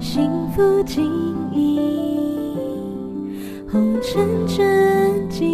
[0.01, 1.05] 幸福经
[1.53, 1.82] 营，
[3.70, 5.45] 红尘真经。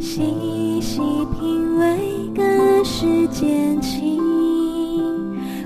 [0.00, 1.00] 细细
[1.38, 4.18] 品味，个世间情，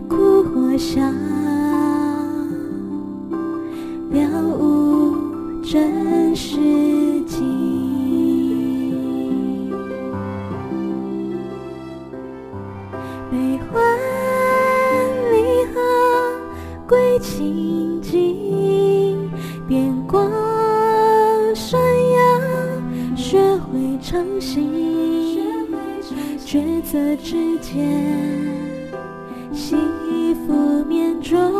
[0.06, 1.00] 苦或笑，
[4.12, 5.16] 了悟
[5.62, 6.58] 真实
[7.22, 7.40] 境。
[13.30, 13.82] 悲欢
[15.32, 15.80] 离合，
[16.86, 19.30] 归清净，
[19.66, 20.30] 变光
[21.54, 23.80] 闪耀，学会。
[24.04, 24.68] 诚信，
[26.44, 27.80] 抉择之间，
[29.52, 29.78] 幸
[30.44, 31.51] 福面中，